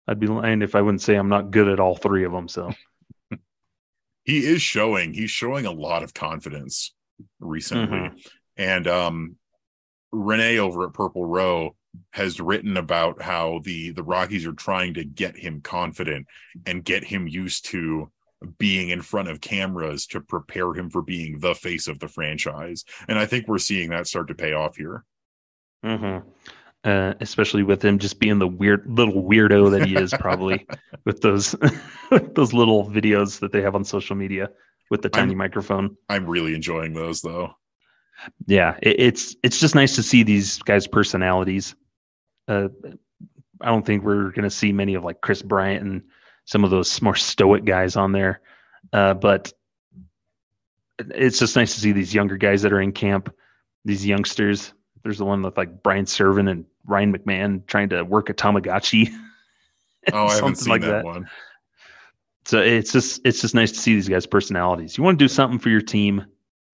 [0.06, 2.46] I'd be lying if I wouldn't say I'm not good at all three of them."
[2.46, 2.72] So
[4.24, 6.94] he is showing he's showing a lot of confidence
[7.40, 8.16] recently, mm-hmm.
[8.56, 9.36] and um,
[10.12, 11.74] Renee over at Purple Row
[12.12, 16.28] has written about how the the Rockies are trying to get him confident
[16.64, 18.12] and get him used to
[18.58, 22.84] being in front of cameras to prepare him for being the face of the franchise.
[23.08, 25.04] And I think we're seeing that start to pay off here.
[25.84, 26.28] Mm-hmm.
[26.82, 30.66] Uh, especially with him just being the weird little weirdo that he is, probably
[31.04, 31.54] with those
[32.32, 34.48] those little videos that they have on social media
[34.90, 35.96] with the tiny I'm, microphone.
[36.08, 37.52] I'm really enjoying those though.
[38.46, 41.74] Yeah, it, it's it's just nice to see these guys' personalities.
[42.48, 42.68] Uh,
[43.60, 46.02] I don't think we're going to see many of like Kris Bryant and
[46.50, 48.40] some of those more stoic guys on there.
[48.92, 49.52] Uh, but
[50.98, 53.32] it's just nice to see these younger guys that are in camp,
[53.84, 54.72] these youngsters.
[55.04, 59.10] There's the one with like Brian Serven and Ryan McMahon trying to work a Tamagotchi.
[60.14, 61.28] Oh, I haven't seen like that, that, one.
[62.46, 64.96] So it's just it's just nice to see these guys' personalities.
[64.96, 66.24] You want to do something for your team.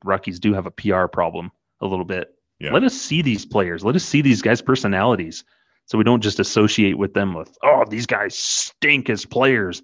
[0.05, 1.51] Rockies do have a PR problem
[1.81, 2.33] a little bit.
[2.61, 2.73] Yeah.
[2.73, 3.85] Let us see these players.
[3.85, 5.43] Let us see these guys' personalities
[5.87, 9.83] so we don't just associate with them with oh these guys stink as players.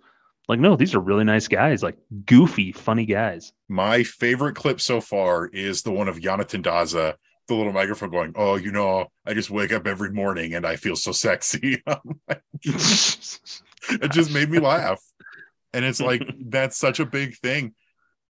[0.48, 1.96] Like no these are really nice guys like
[2.26, 3.52] goofy funny guys.
[3.68, 7.14] My favorite clip so far is the one of Jonathan Daza
[7.48, 10.76] the little microphone going oh you know i just wake up every morning and i
[10.76, 11.82] feel so sexy.
[13.90, 15.02] It just made me laugh.
[15.72, 17.74] And it's like that's such a big thing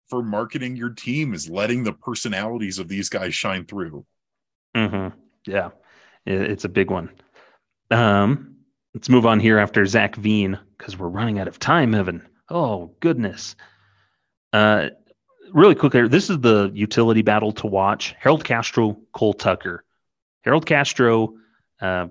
[0.09, 4.05] for marketing your team is letting the personalities of these guys shine through.
[4.75, 5.17] Mm-hmm.
[5.45, 5.69] yeah.
[6.25, 7.09] It's a big one
[7.93, 8.55] um,
[8.93, 12.27] let's move on here after Zac Veen because we're running out of time, Evan.
[12.49, 13.55] Oh goodness.
[14.51, 14.89] Uh,
[15.51, 18.15] really quickly, this is the utility battle to watch.
[18.19, 19.83] Harold Castro, Cole Tucker.
[20.41, 21.35] Harold Castro
[21.81, 22.07] uh,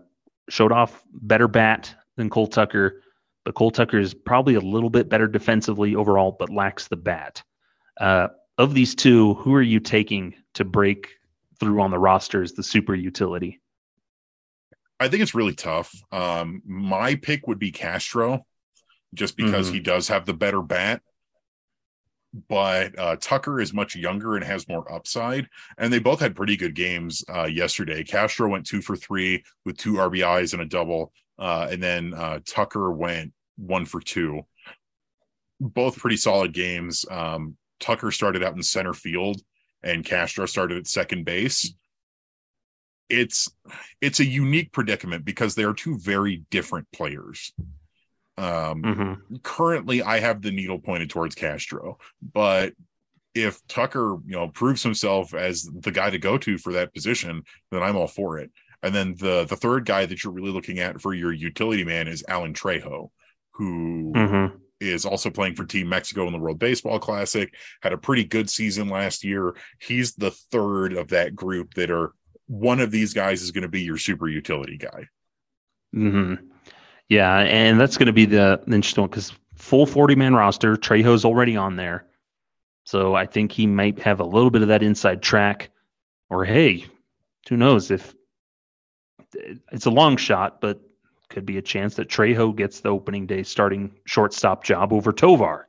[0.48, 3.02] showed off better bat than Cole Tucker,
[3.44, 7.42] but Cole Tucker is probably a little bit better defensively overall, but lacks the bat.
[8.00, 8.28] Uh,
[8.58, 11.08] of these two, who are you taking to break
[11.58, 13.61] through on the roster as the super utility?
[15.02, 15.92] I think it's really tough.
[16.12, 18.46] Um, my pick would be Castro,
[19.14, 19.74] just because mm-hmm.
[19.74, 21.02] he does have the better bat.
[22.48, 26.56] But uh, Tucker is much younger and has more upside, and they both had pretty
[26.56, 28.04] good games uh, yesterday.
[28.04, 32.38] Castro went two for three with two RBIs and a double, uh, and then uh,
[32.46, 34.42] Tucker went one for two.
[35.60, 37.04] Both pretty solid games.
[37.10, 39.42] Um, Tucker started out in center field,
[39.82, 41.74] and Castro started at second base
[43.12, 43.48] it's
[44.00, 47.52] it's a unique predicament because they are two very different players.
[48.38, 49.36] Um, mm-hmm.
[49.42, 52.72] Currently, I have the needle pointed towards Castro, but
[53.34, 57.42] if Tucker, you know, proves himself as the guy to go to for that position,
[57.70, 58.50] then I'm all for it.
[58.82, 62.08] And then the the third guy that you're really looking at for your utility man
[62.08, 63.10] is Alan Trejo,
[63.52, 64.56] who mm-hmm.
[64.80, 67.54] is also playing for Team Mexico in the World Baseball Classic.
[67.82, 69.54] Had a pretty good season last year.
[69.78, 72.14] He's the third of that group that are
[72.52, 75.08] one of these guys is going to be your super utility guy.
[75.94, 76.34] Hmm.
[77.08, 80.76] Yeah, and that's going to be the interesting one because full forty man roster.
[80.76, 82.06] Trejo's already on there,
[82.84, 85.70] so I think he might have a little bit of that inside track.
[86.28, 86.86] Or hey,
[87.48, 88.14] who knows if
[89.34, 90.80] it's a long shot, but
[91.30, 95.66] could be a chance that Trejo gets the opening day starting shortstop job over Tovar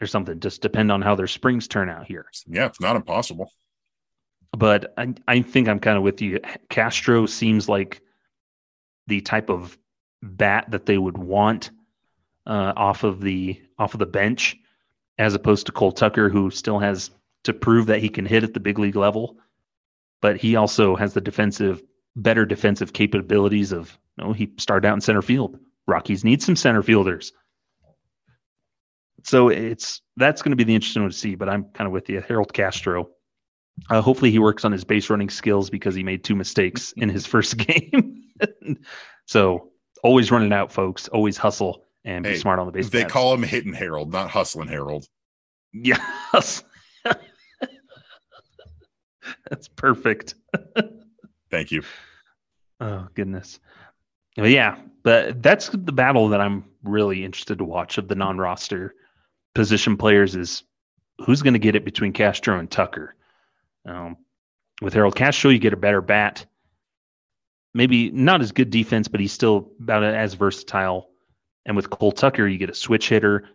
[0.00, 0.40] or something.
[0.40, 2.26] Just depend on how their springs turn out here.
[2.46, 3.50] Yeah, it's not impossible
[4.56, 6.40] but I, I think I'm kind of with you.
[6.68, 8.02] Castro seems like
[9.06, 9.78] the type of
[10.22, 11.70] bat that they would want
[12.46, 14.56] uh, off of the off of the bench,
[15.18, 17.10] as opposed to Cole Tucker, who still has
[17.44, 19.38] to prove that he can hit at the big league level,
[20.20, 21.82] but he also has the defensive
[22.14, 25.58] better defensive capabilities of you know he started out in center field.
[25.86, 27.32] Rockies need some center fielders.
[29.24, 31.34] So it's that's going to be the interesting one to see.
[31.36, 33.08] But I'm kind of with you, Harold Castro.
[33.90, 37.08] Uh, hopefully, he works on his base running skills because he made two mistakes in
[37.08, 38.24] his first game.
[39.26, 39.70] so,
[40.02, 41.08] always running out, folks.
[41.08, 42.90] Always hustle and be hey, smart on the base.
[42.90, 45.06] They call him hitting Harold, not hustling Harold.
[45.72, 46.62] Yes.
[49.48, 50.34] That's perfect.
[51.50, 51.82] Thank you.
[52.80, 53.60] Oh, goodness.
[54.36, 58.38] But yeah, but that's the battle that I'm really interested to watch of the non
[58.38, 58.94] roster
[59.54, 60.62] position players is
[61.24, 63.14] who's going to get it between Castro and Tucker.
[63.86, 64.16] Um,
[64.80, 66.46] with Harold Castro, you get a better bat.
[67.74, 71.08] maybe not as good defense, but he's still about as versatile.
[71.64, 73.48] And with Cole Tucker, you get a switch hitter,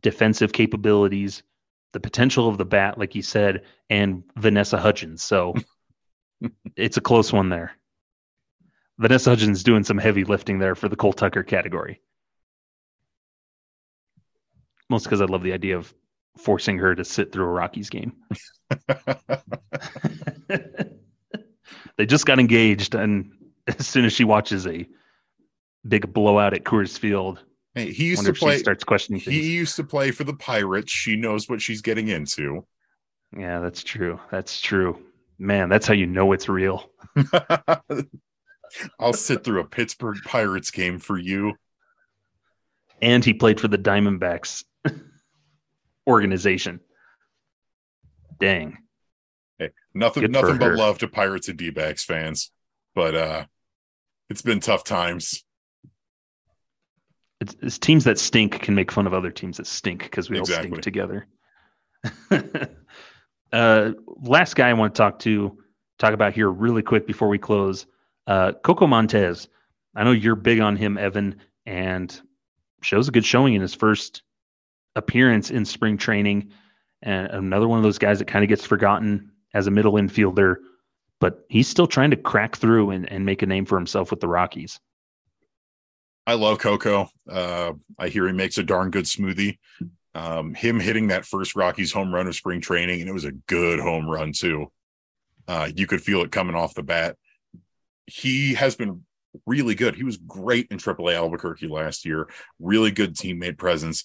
[0.00, 1.42] defensive capabilities,
[1.92, 5.22] the potential of the bat, like you said, and Vanessa Hudgens.
[5.22, 5.54] So
[6.76, 7.72] it's a close one there.
[8.98, 12.00] Vanessa Hudgens doing some heavy lifting there for the Cole Tucker category.
[14.90, 15.92] Most because I love the idea of
[16.36, 18.12] forcing her to sit through a Rockies game.
[21.96, 23.32] they just got engaged, and
[23.66, 24.86] as soon as she watches a
[25.86, 27.42] big blowout at Coors Field,
[27.74, 28.58] hey, he used to play.
[28.58, 29.36] starts questioning things.
[29.36, 30.92] He used to play for the Pirates.
[30.92, 32.66] She knows what she's getting into.
[33.36, 34.20] Yeah, that's true.
[34.30, 34.98] That's true.
[35.38, 36.90] Man, that's how you know it's real.
[38.98, 41.54] I'll sit through a Pittsburgh Pirates game for you.
[43.00, 44.64] And he played for the Diamondbacks
[46.06, 46.80] organization.
[48.38, 48.78] Dang.
[49.58, 52.50] Hey, nothing Good nothing but love to Pirates and D-backs fans.
[52.94, 53.46] But uh
[54.30, 55.42] it's been tough times.
[57.40, 60.38] It's, it's teams that stink can make fun of other teams that stink because we
[60.38, 60.70] exactly.
[60.70, 61.26] all stink together.
[63.52, 65.58] uh last guy I want to talk to
[65.98, 67.86] talk about here really quick before we close
[68.28, 69.48] uh, Coco Montes,
[69.96, 72.20] I know you're big on him, Evan, and
[72.82, 74.22] shows a good showing in his first
[74.94, 76.52] appearance in spring training.
[77.02, 80.56] And another one of those guys that kind of gets forgotten as a middle infielder,
[81.20, 84.20] but he's still trying to crack through and, and make a name for himself with
[84.20, 84.80] the Rockies.
[86.26, 87.08] I love Coco.
[87.28, 89.58] Uh, I hear he makes a darn good smoothie.
[90.14, 93.32] Um, him hitting that first Rockies home run of spring training, and it was a
[93.32, 94.70] good home run too.
[95.46, 97.16] Uh, you could feel it coming off the bat
[98.08, 99.04] he has been
[99.46, 99.94] really good.
[99.94, 102.28] He was great in AAA Albuquerque last year.
[102.58, 104.04] Really good teammate presence.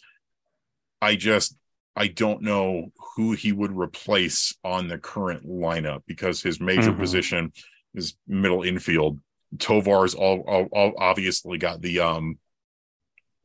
[1.02, 1.56] I just
[1.96, 7.00] I don't know who he would replace on the current lineup because his major mm-hmm.
[7.00, 7.54] position
[7.94, 9.20] is middle infield.
[9.60, 12.40] Tovar's all, all, all, obviously got the um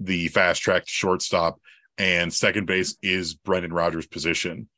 [0.01, 1.61] the fast track shortstop,
[1.99, 4.69] and second base is Brendan Rodgers' position.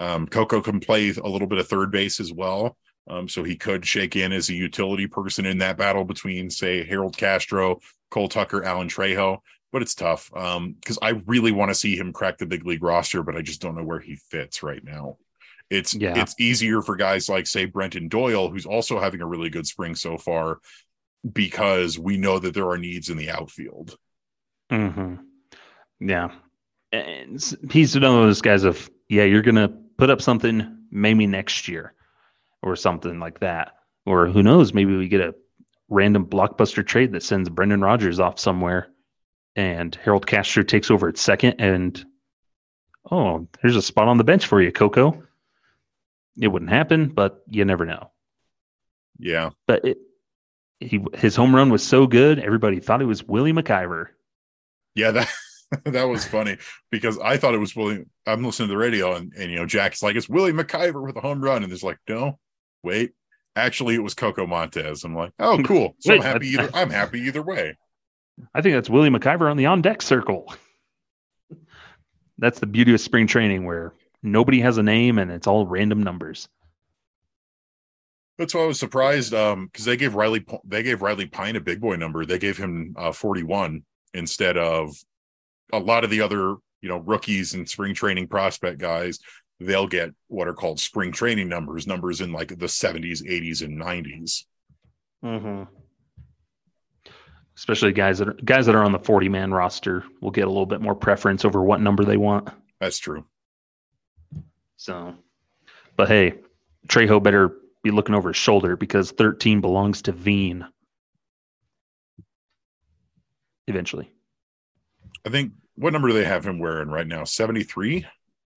[0.00, 2.76] Um, Coco can play a little bit of third base as well.
[3.08, 6.84] Um, so he could shake in as a utility person in that battle between, say,
[6.84, 9.38] Harold Castro, Cole Tucker, Alan Trejo.
[9.74, 12.84] But it's tough because um, I really want to see him crack the big league
[12.84, 15.18] roster, but I just don't know where he fits right now.
[15.68, 16.16] It's yeah.
[16.16, 19.96] it's easier for guys like say Brenton Doyle, who's also having a really good spring
[19.96, 20.60] so far,
[21.32, 23.98] because we know that there are needs in the outfield.
[24.70, 25.16] Hmm.
[25.98, 26.30] Yeah,
[26.92, 31.66] and he's one of those guys of yeah, you're gonna put up something maybe next
[31.66, 31.94] year
[32.62, 33.72] or something like that.
[34.06, 35.34] Or who knows, maybe we get a
[35.88, 38.93] random blockbuster trade that sends Brendan Rodgers off somewhere
[39.56, 42.04] and Harold Castro takes over at second and
[43.10, 45.22] oh, there's a spot on the bench for you, Coco.
[46.40, 48.10] It wouldn't happen, but you never know.
[49.18, 49.50] Yeah.
[49.66, 49.98] But it
[50.80, 54.08] he his home run was so good, everybody thought it was Willie MacIver.
[54.94, 55.30] Yeah, that
[55.84, 56.58] that was funny
[56.90, 58.04] because I thought it was Willie.
[58.26, 61.16] I'm listening to the radio and, and you know, Jack's like, it's Willie MacIver with
[61.16, 61.62] a home run.
[61.62, 62.38] And there's like, no,
[62.82, 63.12] wait,
[63.56, 65.04] actually it was Coco Montes.
[65.04, 65.96] I'm like, oh, cool.
[66.00, 66.70] So I'm happy either.
[66.74, 67.76] I'm happy either way.
[68.54, 70.52] I think that's Willie MacIver on the on deck circle.
[72.38, 76.02] that's the beauty of spring training where nobody has a name and it's all random
[76.02, 76.48] numbers.
[78.38, 81.60] That's why I was surprised um because they gave Riley they gave Riley Pint a
[81.60, 82.26] big boy number.
[82.26, 84.96] They gave him uh, 41 instead of
[85.72, 89.18] a lot of the other you know rookies and spring training prospect guys
[89.60, 93.80] they'll get what are called spring training numbers, numbers in like the 70s, 80s, and
[93.80, 94.44] 90s.
[95.24, 95.62] Mm-hmm.
[97.56, 100.48] Especially guys that are, guys that are on the 40 man roster will get a
[100.48, 102.48] little bit more preference over what number they want.
[102.80, 103.24] That's true.
[104.76, 105.14] So,
[105.96, 106.34] but hey,
[106.88, 110.66] Trejo better be looking over his shoulder because 13 belongs to Veen.
[113.66, 114.10] Eventually.
[115.24, 117.24] I think what number do they have him wearing right now?
[117.24, 118.04] 73?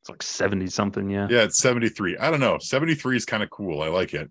[0.01, 1.27] It's like 70 something, yeah.
[1.29, 2.17] Yeah, it's 73.
[2.17, 2.57] I don't know.
[2.59, 3.81] 73 is kind of cool.
[3.81, 4.29] I like it.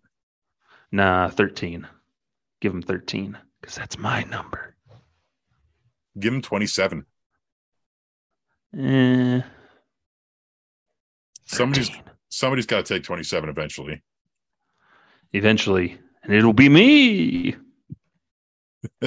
[0.92, 1.86] Nah, 13.
[2.60, 4.74] Give him 13 because that's my number.
[6.18, 7.04] Give him 27.
[8.78, 9.40] Eh,
[11.44, 11.90] somebody's
[12.28, 14.02] somebody's got to take 27 eventually.
[15.32, 17.56] Eventually, and it'll be me.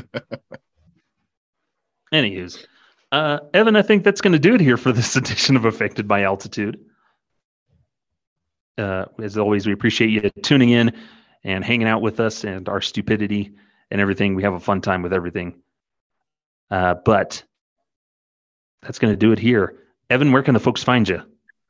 [2.14, 2.66] Anywho's,
[3.12, 6.08] uh, Evan, I think that's going to do it here for this edition of Affected
[6.08, 6.80] by Altitude.
[8.78, 10.96] Uh, as always, we appreciate you tuning in
[11.44, 13.54] and hanging out with us and our stupidity
[13.92, 14.36] and everything.
[14.36, 15.62] We have a fun time with everything.
[16.70, 17.44] Uh, but
[18.82, 19.76] that's going to do it here.
[20.10, 21.22] Evan, where can the folks find you?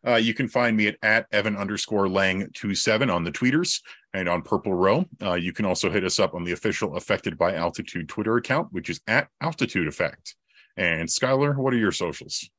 [0.06, 3.82] Uh, you can find me at, at Evan underscore Lang 27 on the tweeters
[4.14, 5.06] and on Purple Row.
[5.22, 8.70] Uh, you can also hit us up on the official Affected by Altitude Twitter account,
[8.72, 10.36] which is at Altitude Effect.
[10.78, 12.50] And Skylar, what are your socials?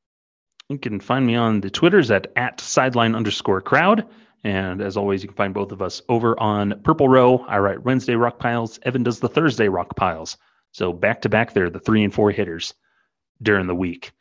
[0.69, 4.07] You can find me on the Twitters at, at sideline underscore crowd.
[4.43, 7.45] And as always, you can find both of us over on Purple Row.
[7.47, 8.79] I write Wednesday rock piles.
[8.83, 10.37] Evan does the Thursday rock piles.
[10.71, 12.73] So back to back there, the three and four hitters
[13.41, 14.11] during the week.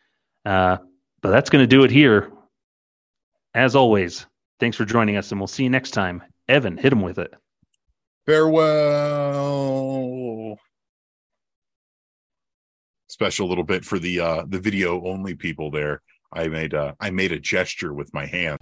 [0.45, 0.77] Uh,
[1.23, 2.31] but that's going to do it here.
[3.55, 4.27] As always,
[4.59, 6.23] thanks for joining us, and we'll see you next time.
[6.49, 7.33] Evan, hit him with it.
[8.27, 9.49] Farewell.
[13.09, 16.01] Special little bit for the uh the video only people there.
[16.33, 18.59] I made uh I made a gesture with my hand.